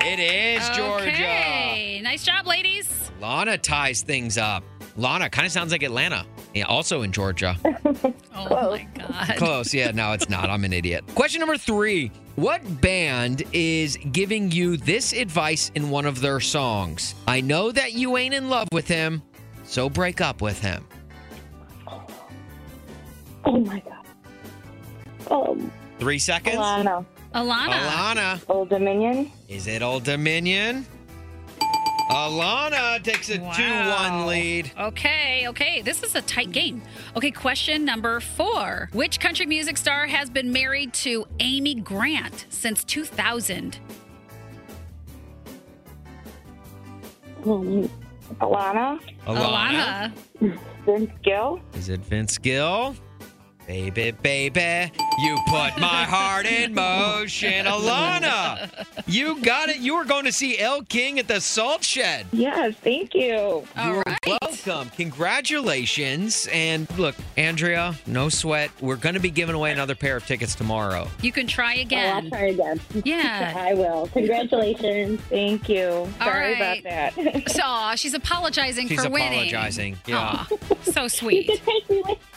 It 0.00 0.18
is 0.18 0.66
Georgia. 0.70 1.08
Okay. 1.10 2.00
Nice 2.02 2.24
job, 2.24 2.46
ladies. 2.46 3.10
Lana 3.20 3.58
ties 3.58 4.00
things 4.00 4.38
up. 4.38 4.64
Lana 4.96 5.28
kind 5.28 5.44
of 5.44 5.52
sounds 5.52 5.72
like 5.72 5.82
Atlanta. 5.82 6.24
Yeah, 6.54 6.64
also 6.68 7.02
in 7.02 7.12
Georgia. 7.12 7.54
Oh 8.34 8.70
my 8.70 8.86
God. 8.94 9.36
Close. 9.36 9.74
Yeah, 9.74 9.90
no, 9.90 10.12
it's 10.12 10.30
not. 10.30 10.48
I'm 10.48 10.64
an 10.64 10.72
idiot. 10.72 11.04
Question 11.14 11.40
number 11.40 11.58
three 11.58 12.10
What 12.36 12.62
band 12.80 13.42
is 13.52 13.98
giving 14.12 14.50
you 14.50 14.78
this 14.78 15.12
advice 15.12 15.70
in 15.74 15.90
one 15.90 16.06
of 16.06 16.22
their 16.22 16.40
songs? 16.40 17.14
I 17.28 17.42
know 17.42 17.72
that 17.72 17.92
you 17.92 18.16
ain't 18.16 18.32
in 18.32 18.48
love 18.48 18.68
with 18.72 18.88
him, 18.88 19.22
so 19.64 19.90
break 19.90 20.22
up 20.22 20.40
with 20.40 20.58
him. 20.60 20.86
Oh 23.46 23.58
my 23.60 23.80
God. 23.80 25.50
Um, 25.50 25.72
Three 25.98 26.18
seconds. 26.18 26.56
Alana. 26.56 27.04
Alana. 27.34 27.72
Alana. 27.72 28.42
Old 28.48 28.68
Dominion? 28.68 29.30
Is 29.48 29.66
it 29.66 29.82
Old 29.82 30.04
Dominion? 30.04 30.84
Alana 32.10 33.02
takes 33.02 33.30
a 33.30 33.38
2 33.38 33.42
1 33.42 34.26
lead. 34.26 34.70
Okay, 34.78 35.46
okay. 35.48 35.82
This 35.82 36.02
is 36.02 36.14
a 36.14 36.22
tight 36.22 36.52
game. 36.52 36.80
Okay, 37.16 37.30
question 37.30 37.84
number 37.84 38.20
four. 38.20 38.88
Which 38.92 39.18
country 39.18 39.46
music 39.46 39.76
star 39.76 40.06
has 40.06 40.30
been 40.30 40.52
married 40.52 40.92
to 40.94 41.26
Amy 41.40 41.74
Grant 41.76 42.46
since 42.48 42.84
2000? 42.84 43.78
Um, 47.44 47.88
Alana? 48.40 49.00
Alana. 49.26 50.12
Vince 50.84 51.10
Gill? 51.22 51.60
Is 51.74 51.88
it 51.88 52.00
Vince 52.00 52.38
Gill? 52.38 52.94
Baby, 53.66 54.12
baby, 54.12 54.92
you 55.18 55.36
put 55.48 55.76
my 55.80 56.04
heart 56.04 56.46
in 56.46 56.72
motion. 56.72 57.66
Alana, 57.66 58.70
you 59.08 59.42
got 59.42 59.68
it. 59.68 59.78
You 59.78 59.96
were 59.96 60.04
going 60.04 60.24
to 60.24 60.30
see 60.32 60.56
Elle 60.56 60.82
King 60.82 61.18
at 61.18 61.26
the 61.26 61.40
Salt 61.40 61.82
Shed. 61.82 62.26
Yes, 62.32 62.76
thank 62.76 63.12
you. 63.12 63.66
You're 63.84 64.04
welcome. 64.40 64.88
Congratulations. 64.90 66.48
And 66.52 66.88
look, 66.96 67.16
Andrea, 67.36 67.96
no 68.06 68.28
sweat. 68.28 68.70
We're 68.80 68.94
going 68.96 69.14
to 69.16 69.20
be 69.20 69.30
giving 69.30 69.56
away 69.56 69.72
another 69.72 69.96
pair 69.96 70.16
of 70.16 70.24
tickets 70.26 70.54
tomorrow. 70.54 71.08
You 71.20 71.32
can 71.32 71.48
try 71.48 71.76
Oh, 71.78 71.82
again. 71.82 72.24
I'll 72.24 72.30
try 72.30 72.46
again. 72.48 72.80
Yeah. 73.04 73.52
I 73.56 73.74
will. 73.74 74.08
Congratulations. 74.12 75.20
Thank 75.22 75.68
you. 75.68 76.08
Sorry 76.18 76.54
right. 76.54 76.80
about 76.80 77.14
that. 77.14 77.50
So 77.50 77.96
she's 77.96 78.14
apologizing 78.14 78.88
She's 78.88 79.02
for 79.02 79.10
winning. 79.10 79.44
She's 79.44 79.52
apologizing. 79.52 79.96
Yeah. 80.06 80.18
Aw, 80.18 80.48
so 80.82 81.08
sweet. 81.08 81.50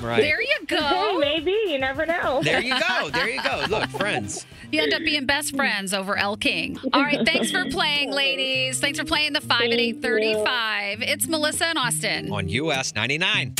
Right. 0.00 0.20
There 0.20 0.40
you 0.40 0.66
go. 0.66 1.18
Maybe. 1.18 1.56
You 1.66 1.78
never 1.78 2.06
know. 2.06 2.40
There 2.42 2.60
you 2.60 2.78
go. 2.78 3.10
There 3.10 3.28
you 3.28 3.42
go. 3.42 3.64
Look, 3.68 3.88
friends. 3.98 4.46
You 4.72 4.82
end 4.82 4.94
up 4.94 5.00
being 5.00 5.26
best 5.26 5.56
friends 5.56 5.92
over 5.92 6.16
Elle 6.16 6.36
King. 6.36 6.78
All 6.92 7.02
right, 7.02 7.24
thanks 7.26 7.50
for 7.50 7.64
playing, 7.70 8.12
ladies. 8.12 8.78
Thanks 8.78 8.98
for 8.98 9.04
playing 9.04 9.32
the 9.32 9.40
5 9.40 9.50
at 9.50 9.58
Thank 9.58 9.72
835. 9.72 11.02
It's 11.02 11.26
Melissa 11.26 11.66
and 11.66 11.78
Austin. 11.78 12.32
On 12.32 12.48
US 12.48 12.94
99. 12.94 13.54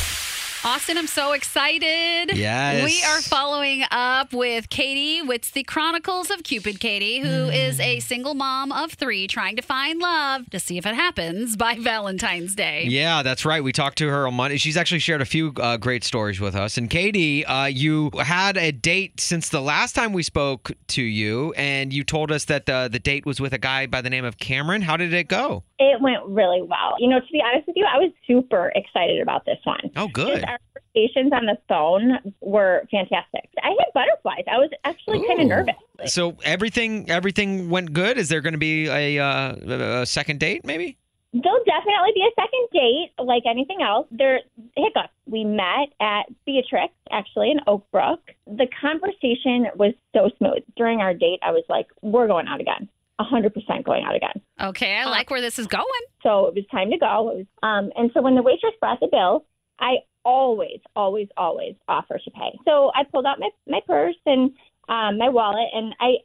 Austin, 0.62 0.98
I'm 0.98 1.06
so 1.06 1.32
excited. 1.32 2.36
Yes. 2.36 2.84
We 2.84 3.02
are 3.04 3.22
following 3.22 3.82
up 3.90 4.34
with 4.34 4.68
Katie. 4.68 5.22
with 5.22 5.52
the 5.52 5.62
Chronicles 5.62 6.30
of 6.30 6.42
Cupid 6.42 6.80
Katie, 6.80 7.20
who 7.20 7.48
is 7.48 7.80
a 7.80 8.00
single 8.00 8.34
mom 8.34 8.70
of 8.70 8.92
three 8.92 9.26
trying 9.26 9.56
to 9.56 9.62
find 9.62 10.00
love 10.00 10.50
to 10.50 10.60
see 10.60 10.76
if 10.76 10.84
it 10.84 10.94
happens 10.94 11.56
by 11.56 11.76
Valentine's 11.78 12.54
Day. 12.54 12.84
Yeah, 12.88 13.22
that's 13.22 13.46
right. 13.46 13.64
We 13.64 13.72
talked 13.72 13.96
to 13.98 14.08
her 14.08 14.26
on 14.26 14.34
Monday. 14.34 14.58
She's 14.58 14.76
actually 14.76 14.98
shared 14.98 15.22
a 15.22 15.26
few 15.26 15.54
uh, 15.56 15.78
great 15.78 16.04
stories 16.04 16.40
with 16.40 16.54
us. 16.54 16.76
And 16.76 16.90
Katie, 16.90 17.46
uh, 17.46 17.64
you 17.64 18.10
had 18.22 18.58
a 18.58 18.70
date 18.70 19.18
since 19.18 19.48
the 19.48 19.62
last 19.62 19.94
time 19.94 20.12
we 20.12 20.22
spoke 20.22 20.72
to 20.88 21.02
you, 21.02 21.54
and 21.56 21.90
you 21.90 22.04
told 22.04 22.30
us 22.30 22.44
that 22.46 22.68
uh, 22.68 22.88
the 22.88 22.98
date 22.98 23.24
was 23.24 23.40
with 23.40 23.54
a 23.54 23.58
guy 23.58 23.86
by 23.86 24.02
the 24.02 24.10
name 24.10 24.26
of 24.26 24.36
Cameron. 24.36 24.82
How 24.82 24.98
did 24.98 25.14
it 25.14 25.26
go? 25.26 25.64
It 25.82 25.98
went 26.02 26.22
really 26.26 26.60
well. 26.60 26.94
You 26.98 27.08
know, 27.08 27.20
to 27.20 27.32
be 27.32 27.40
honest 27.42 27.66
with 27.66 27.74
you, 27.74 27.86
I 27.86 27.96
was 27.96 28.12
super 28.26 28.70
excited 28.74 29.22
about 29.22 29.46
this 29.46 29.56
one. 29.64 29.90
Oh, 29.96 30.08
good. 30.08 30.44
Our 30.44 30.58
conversations 30.94 31.32
on 31.32 31.46
the 31.46 31.56
phone 31.68 32.34
were 32.42 32.86
fantastic. 32.90 33.48
I 33.62 33.70
had 33.70 33.86
butterflies. 33.94 34.44
I 34.46 34.58
was 34.58 34.70
actually 34.84 35.26
kind 35.26 35.40
of 35.40 35.46
nervous. 35.46 35.74
So 36.12 36.36
everything 36.44 37.10
everything 37.10 37.70
went 37.70 37.94
good. 37.94 38.18
Is 38.18 38.28
there 38.28 38.42
going 38.42 38.52
to 38.52 38.58
be 38.58 38.88
a, 38.88 39.18
uh, 39.18 40.02
a 40.02 40.06
second 40.06 40.38
date? 40.38 40.66
Maybe. 40.66 40.98
There'll 41.32 41.64
definitely 41.64 42.10
be 42.14 42.22
a 42.22 42.42
second 42.42 42.68
date, 42.72 43.12
like 43.24 43.44
anything 43.48 43.80
else. 43.80 44.06
There 44.10 44.40
hiccups. 44.76 45.14
We 45.26 45.44
met 45.44 45.88
at 46.00 46.24
Beatrix, 46.44 46.92
actually 47.10 47.52
in 47.52 47.60
Oak 47.68 47.86
Brook. 47.90 48.20
The 48.46 48.66
conversation 48.80 49.68
was 49.76 49.94
so 50.12 50.30
smooth. 50.38 50.62
During 50.76 51.00
our 51.00 51.14
date, 51.14 51.38
I 51.42 51.52
was 51.52 51.62
like, 51.68 51.86
"We're 52.02 52.26
going 52.26 52.48
out 52.48 52.60
again. 52.60 52.88
A 53.20 53.22
hundred 53.22 53.52
percent 53.52 53.85
going 53.85 54.02
out 54.04 54.16
again." 54.16 54.40
Okay, 54.61 54.96
I 54.96 55.04
like 55.04 55.28
where 55.30 55.42
this 55.42 55.59
is 55.59 55.66
going. 55.66 56.02
So 56.22 56.46
it 56.46 56.54
was 56.54 56.64
time 56.70 56.90
to 56.90 56.98
go. 56.98 57.30
It 57.30 57.37
was, 57.37 57.46
um, 57.62 57.92
and 57.94 58.11
so 58.14 58.22
when 58.22 58.35
the 58.35 58.42
waitress 58.42 58.72
brought 58.80 58.98
the 59.00 59.09
bill, 59.11 59.44
I 59.78 59.98
always, 60.24 60.80
always, 60.96 61.28
always 61.37 61.74
offer 61.88 62.18
to 62.22 62.30
pay. 62.30 62.59
So 62.64 62.90
I 62.94 63.04
pulled 63.04 63.26
out 63.26 63.38
my 63.38 63.50
my 63.66 63.80
purse 63.87 64.16
and 64.26 64.52
um, 64.88 65.18
my 65.18 65.28
wallet, 65.28 65.68
and 65.72 65.94
I, 66.00 66.16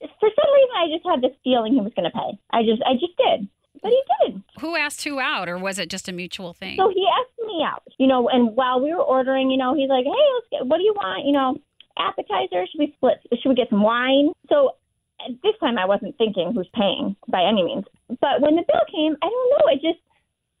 for 0.00 0.30
some 0.30 0.54
reason, 0.54 0.74
I 0.76 0.86
just 0.94 1.06
had 1.06 1.20
this 1.22 1.36
feeling 1.44 1.74
he 1.74 1.80
was 1.80 1.92
going 1.94 2.10
to 2.10 2.16
pay. 2.16 2.38
I 2.50 2.62
just, 2.62 2.82
I 2.86 2.94
just 2.94 3.16
did, 3.18 3.48
but 3.82 3.90
he 3.90 4.02
didn't. 4.24 4.44
Who 4.60 4.76
asked 4.76 5.04
who 5.04 5.20
out, 5.20 5.48
or 5.48 5.58
was 5.58 5.78
it 5.78 5.90
just 5.90 6.08
a 6.08 6.12
mutual 6.12 6.52
thing? 6.54 6.76
So 6.78 6.88
he 6.88 7.04
asked 7.06 7.38
me 7.46 7.62
out, 7.64 7.82
you 7.98 8.06
know, 8.06 8.28
and 8.28 8.56
while 8.56 8.80
we 8.80 8.94
were 8.94 9.02
ordering, 9.02 9.50
you 9.50 9.58
know, 9.58 9.74
he's 9.74 9.88
like, 9.88 10.04
"Hey, 10.04 10.26
let's 10.34 10.46
get. 10.50 10.66
What 10.66 10.78
do 10.78 10.84
you 10.84 10.94
want? 10.94 11.26
You 11.26 11.32
know, 11.32 11.58
appetizer? 11.98 12.66
Should 12.70 12.78
we 12.78 12.92
split? 12.96 13.18
Should 13.40 13.48
we 13.48 13.54
get 13.54 13.70
some 13.70 13.82
wine?" 13.82 14.30
So 14.48 14.76
at 15.26 15.32
this 15.42 15.54
time, 15.60 15.78
I 15.78 15.86
wasn't 15.86 16.16
thinking 16.18 16.52
who's 16.54 16.68
paying 16.74 17.16
by 17.28 17.42
any 17.42 17.62
means. 17.62 17.84
But 18.20 18.40
when 18.40 18.56
the 18.56 18.62
bill 18.66 18.82
came, 18.90 19.16
I 19.22 19.28
don't 19.28 19.50
know. 19.50 19.72
It 19.72 19.80
just 19.82 20.00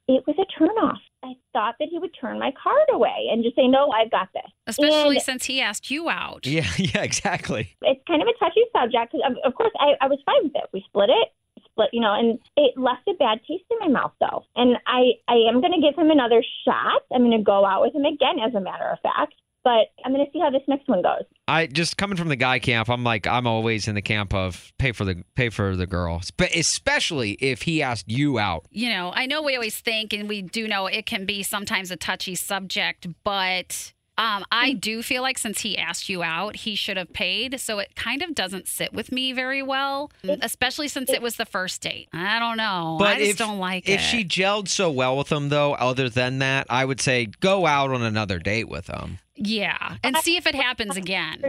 it 0.08 0.24
was 0.26 0.36
a 0.38 0.46
turnoff. 0.58 0.98
I 1.22 1.34
thought 1.52 1.74
that 1.80 1.88
he 1.90 1.98
would 1.98 2.14
turn 2.18 2.38
my 2.38 2.52
card 2.62 2.86
away 2.92 3.28
and 3.30 3.42
just 3.44 3.56
say, 3.56 3.66
"No, 3.68 3.90
I've 3.90 4.10
got 4.10 4.28
this." 4.32 4.50
Especially 4.66 5.16
And 5.16 5.24
since 5.24 5.44
he 5.46 5.60
asked 5.60 5.90
you 5.90 6.08
out. 6.08 6.46
Yeah, 6.46 6.66
yeah, 6.78 7.02
exactly. 7.02 7.76
it's 7.82 8.00
kind 8.06 8.22
of 8.22 8.28
a 8.28 8.38
touchy 8.38 8.62
subject. 8.72 9.12
'cause 9.12 9.20
of, 9.26 9.36
of 9.44 9.54
course, 9.54 9.72
I, 9.78 9.94
I 10.00 10.06
was 10.08 10.18
fine 10.24 10.44
with 10.44 10.54
it. 10.54 10.64
We 10.72 10.80
split 10.88 11.10
it, 11.10 11.28
split, 11.64 11.90
you 11.92 12.00
know, 12.00 12.14
and 12.14 12.38
it 12.56 12.78
left 12.78 13.06
a 13.08 13.14
bad 13.14 13.40
taste 13.46 13.64
in 13.70 13.78
my 13.80 13.88
mouth, 13.88 14.12
though. 14.20 14.44
And 14.56 14.76
I, 14.86 15.12
I 15.28 15.34
am 15.48 15.60
going 15.60 15.72
to 15.74 15.80
give 15.80 15.98
him 15.98 16.10
another 16.10 16.42
shot. 16.64 17.02
I'm 17.12 17.22
going 17.22 17.36
to 17.36 17.42
go 17.44 17.64
out 17.66 17.82
with 17.82 17.94
him 17.94 18.04
again, 18.04 18.38
as 18.38 18.54
a 18.54 18.60
matter 18.60 18.88
of 18.88 18.98
fact. 19.00 19.34
But 19.64 19.92
I'm 20.04 20.12
going 20.12 20.24
to 20.24 20.32
see 20.32 20.38
how 20.38 20.50
this 20.50 20.62
next 20.68 20.88
one 20.88 21.02
goes. 21.02 21.24
I 21.46 21.66
just 21.66 21.96
coming 21.96 22.16
from 22.16 22.28
the 22.28 22.36
guy 22.36 22.58
camp. 22.58 22.88
I'm 22.88 23.04
like 23.04 23.26
I'm 23.26 23.46
always 23.46 23.88
in 23.88 23.94
the 23.94 24.02
camp 24.02 24.32
of 24.32 24.72
pay 24.78 24.92
for 24.92 25.04
the 25.04 25.24
pay 25.34 25.50
for 25.50 25.76
the 25.76 25.86
girl, 25.86 26.20
Spe- 26.20 26.54
especially 26.54 27.32
if 27.32 27.62
he 27.62 27.82
asked 27.82 28.08
you 28.08 28.38
out. 28.38 28.66
You 28.70 28.90
know, 28.90 29.12
I 29.14 29.26
know 29.26 29.42
we 29.42 29.54
always 29.54 29.78
think, 29.78 30.12
and 30.12 30.28
we 30.28 30.42
do 30.42 30.68
know 30.68 30.86
it 30.86 31.06
can 31.06 31.26
be 31.26 31.42
sometimes 31.42 31.90
a 31.90 31.96
touchy 31.96 32.34
subject, 32.34 33.06
but 33.24 33.92
Um, 34.18 34.44
I 34.50 34.72
do 34.72 35.02
feel 35.02 35.22
like 35.22 35.38
since 35.38 35.60
he 35.60 35.78
asked 35.78 36.08
you 36.08 36.22
out, 36.22 36.56
he 36.56 36.74
should 36.74 36.96
have 36.96 37.12
paid. 37.12 37.60
So 37.60 37.78
it 37.78 37.94
kind 37.94 38.20
of 38.20 38.34
doesn't 38.34 38.66
sit 38.66 38.92
with 38.92 39.12
me 39.12 39.32
very 39.32 39.62
well, 39.62 40.10
especially 40.42 40.88
since 40.88 41.10
it 41.10 41.22
was 41.22 41.36
the 41.36 41.46
first 41.46 41.80
date. 41.80 42.08
I 42.12 42.38
don't 42.40 42.56
know. 42.56 42.96
But 42.98 43.16
I 43.16 43.18
just 43.18 43.30
if, 43.30 43.38
don't 43.38 43.58
like 43.58 43.84
if 43.84 43.90
it. 43.90 43.94
If 43.94 44.00
she 44.00 44.24
gelled 44.24 44.68
so 44.68 44.90
well 44.90 45.16
with 45.16 45.30
him, 45.30 45.48
though, 45.50 45.74
other 45.74 46.08
than 46.08 46.40
that, 46.40 46.66
I 46.68 46.84
would 46.84 47.00
say 47.00 47.26
go 47.26 47.64
out 47.64 47.90
on 47.92 48.02
another 48.02 48.38
date 48.40 48.68
with 48.68 48.88
him. 48.88 49.18
yeah, 49.36 49.96
and 50.02 50.16
see 50.18 50.36
if 50.36 50.46
it 50.46 50.54
happens 50.56 50.96
again. 50.96 51.42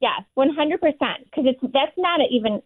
Yes, 0.00 0.22
one 0.34 0.50
hundred 0.50 0.80
percent. 0.80 1.24
Because 1.24 1.44
it's 1.46 1.72
that's 1.72 1.96
not 1.96 2.20
even 2.28 2.60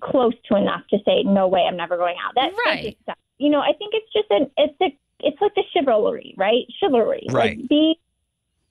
close 0.00 0.34
to 0.48 0.56
enough 0.56 0.82
to 0.90 0.98
say 1.04 1.22
no 1.24 1.48
way. 1.48 1.62
I'm 1.62 1.76
never 1.76 1.96
going 1.96 2.16
out. 2.24 2.34
That, 2.36 2.52
Right. 2.66 2.96
That's 3.06 3.18
just, 3.18 3.18
you 3.38 3.50
know, 3.50 3.60
I 3.60 3.72
think 3.72 3.94
it's 3.94 4.12
just 4.12 4.30
an 4.30 4.50
it's 4.58 4.80
a 4.80 4.96
it's 5.20 5.40
like 5.40 5.54
the 5.54 5.62
chivalry, 5.72 6.34
right? 6.36 6.66
Chivalry. 6.78 7.26
Right. 7.30 7.58
Like 7.58 7.68
be 7.68 7.98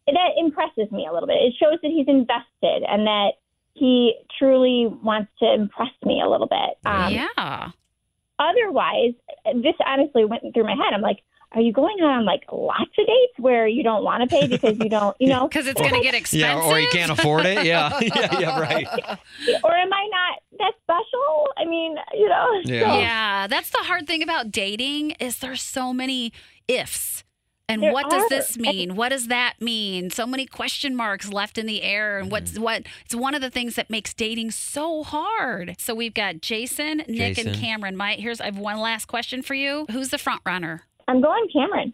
that 0.07 0.29
impresses 0.37 0.91
me 0.91 1.07
a 1.09 1.13
little 1.13 1.27
bit. 1.27 1.37
It 1.37 1.53
shows 1.59 1.79
that 1.81 1.89
he's 1.91 2.07
invested 2.07 2.83
and 2.89 3.07
that 3.07 3.31
he 3.73 4.13
truly 4.37 4.87
wants 4.87 5.31
to 5.39 5.53
impress 5.53 5.91
me 6.05 6.21
a 6.23 6.29
little 6.29 6.47
bit. 6.47 6.77
Um, 6.85 7.13
yeah. 7.13 7.69
Otherwise, 8.39 9.13
this 9.55 9.75
honestly 9.85 10.25
went 10.25 10.43
through 10.53 10.63
my 10.63 10.71
head. 10.75 10.93
I'm 10.93 11.01
like, 11.01 11.19
are 11.53 11.61
you 11.61 11.71
going 11.71 12.01
on 12.01 12.25
like 12.25 12.41
lots 12.51 12.89
of 12.97 13.05
dates 13.05 13.33
where 13.37 13.67
you 13.67 13.83
don't 13.83 14.03
want 14.03 14.27
to 14.27 14.35
pay 14.35 14.47
because 14.47 14.77
you 14.79 14.89
don't, 14.89 15.15
you 15.19 15.29
know, 15.29 15.47
because 15.47 15.67
it's 15.67 15.79
going 15.79 15.93
to 15.93 16.01
get 16.01 16.15
expensive. 16.15 16.39
Yeah, 16.63 16.63
or 16.69 16.79
you 16.79 16.87
can't 16.91 17.11
afford 17.11 17.45
it. 17.45 17.63
Yeah, 17.63 17.97
yeah, 18.01 18.39
yeah, 18.39 18.59
right. 18.59 18.87
or 19.63 19.75
am 19.75 19.93
I 19.93 20.09
not 20.11 20.39
that 20.57 20.73
special? 20.83 21.47
I 21.57 21.65
mean, 21.65 21.95
you 22.15 22.27
know. 22.27 22.61
so- 22.65 22.71
Yeah, 22.99 23.45
that's 23.47 23.69
the 23.69 23.79
hard 23.83 24.07
thing 24.07 24.23
about 24.23 24.51
dating 24.51 25.11
is 25.11 25.37
there's 25.37 25.61
so 25.61 25.93
many 25.93 26.33
ifs. 26.67 27.23
And 27.69 27.81
There 27.81 27.93
what 27.93 28.09
does 28.09 28.23
are. 28.23 28.29
this 28.29 28.57
mean? 28.57 28.95
What 28.95 29.09
does 29.09 29.27
that 29.27 29.55
mean? 29.61 30.09
So 30.09 30.25
many 30.25 30.45
question 30.45 30.95
marks 30.95 31.31
left 31.31 31.57
in 31.57 31.65
the 31.65 31.81
air. 31.81 32.19
And 32.19 32.29
what's 32.29 32.51
Mm-hmm. 32.51 32.61
what? 32.61 32.83
It's 33.05 33.15
one 33.15 33.33
of 33.35 33.41
the 33.41 33.49
things 33.49 33.75
that 33.75 33.89
makes 33.89 34.13
dating 34.13 34.51
so 34.51 35.03
hard. 35.03 35.75
So 35.79 35.95
we've 35.95 36.13
got 36.13 36.41
Jason, 36.41 37.03
Nick, 37.07 37.37
and 37.37 37.55
Cameron. 37.55 37.95
My 37.95 38.13
here's 38.15 38.41
I 38.41 38.45
have 38.45 38.57
one 38.57 38.79
last 38.79 39.05
question 39.05 39.41
for 39.41 39.53
you. 39.53 39.85
Who's 39.91 40.09
the 40.09 40.17
front 40.17 40.41
runner? 40.45 40.83
I'm 41.07 41.21
going 41.21 41.47
Cameron. 41.53 41.93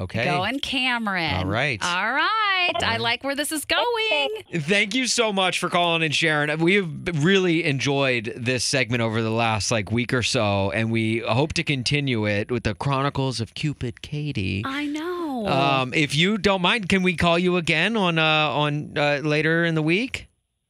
Okay. 0.00 0.24
Going 0.24 0.60
Cameron. 0.60 1.34
All 1.34 1.44
right. 1.44 1.78
All 1.84 2.12
right. 2.12 2.72
I 2.82 2.96
like 2.96 3.22
where 3.22 3.34
this 3.34 3.52
is 3.52 3.66
going. 3.66 4.30
Thank 4.54 4.94
you 4.94 5.06
so 5.06 5.30
much 5.30 5.58
for 5.58 5.68
calling 5.68 6.02
and 6.02 6.14
sharing. 6.14 6.58
We've 6.58 6.88
really 7.22 7.64
enjoyed 7.64 8.32
this 8.34 8.64
segment 8.64 9.02
over 9.02 9.20
the 9.20 9.30
last 9.30 9.70
like 9.70 9.92
week 9.92 10.14
or 10.14 10.22
so, 10.22 10.70
and 10.70 10.90
we 10.90 11.18
hope 11.18 11.52
to 11.54 11.62
continue 11.62 12.26
it 12.26 12.50
with 12.50 12.62
the 12.64 12.74
Chronicles 12.74 13.40
of 13.40 13.54
Cupid 13.54 14.00
Katie. 14.00 14.62
I 14.64 14.86
know. 14.86 15.46
Um, 15.46 15.92
if 15.92 16.14
you 16.14 16.38
don't 16.38 16.62
mind, 16.62 16.88
can 16.88 17.02
we 17.02 17.14
call 17.14 17.38
you 17.38 17.56
again 17.56 17.96
on 17.96 18.18
uh, 18.18 18.22
on 18.22 18.96
uh, 18.96 19.20
later 19.22 19.64
in 19.64 19.74
the 19.74 19.82
week? 19.82 20.28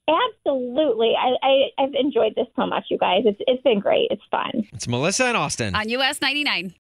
Absolutely. 0.09 1.13
I, 1.17 1.35
I, 1.47 1.83
I've 1.83 1.95
enjoyed 1.95 2.35
this 2.35 2.47
so 2.57 2.67
much, 2.67 2.85
you 2.91 2.99
guys. 2.99 3.23
It's, 3.25 3.41
it's 3.47 3.63
been 3.63 3.79
great. 3.79 4.09
It's 4.11 4.23
fun. 4.31 4.67
It's 4.73 4.89
Melissa 4.89 5.27
and 5.27 5.37
Austin. 5.37 5.75
On 5.75 5.89
US 5.89 6.21
99. 6.21 6.75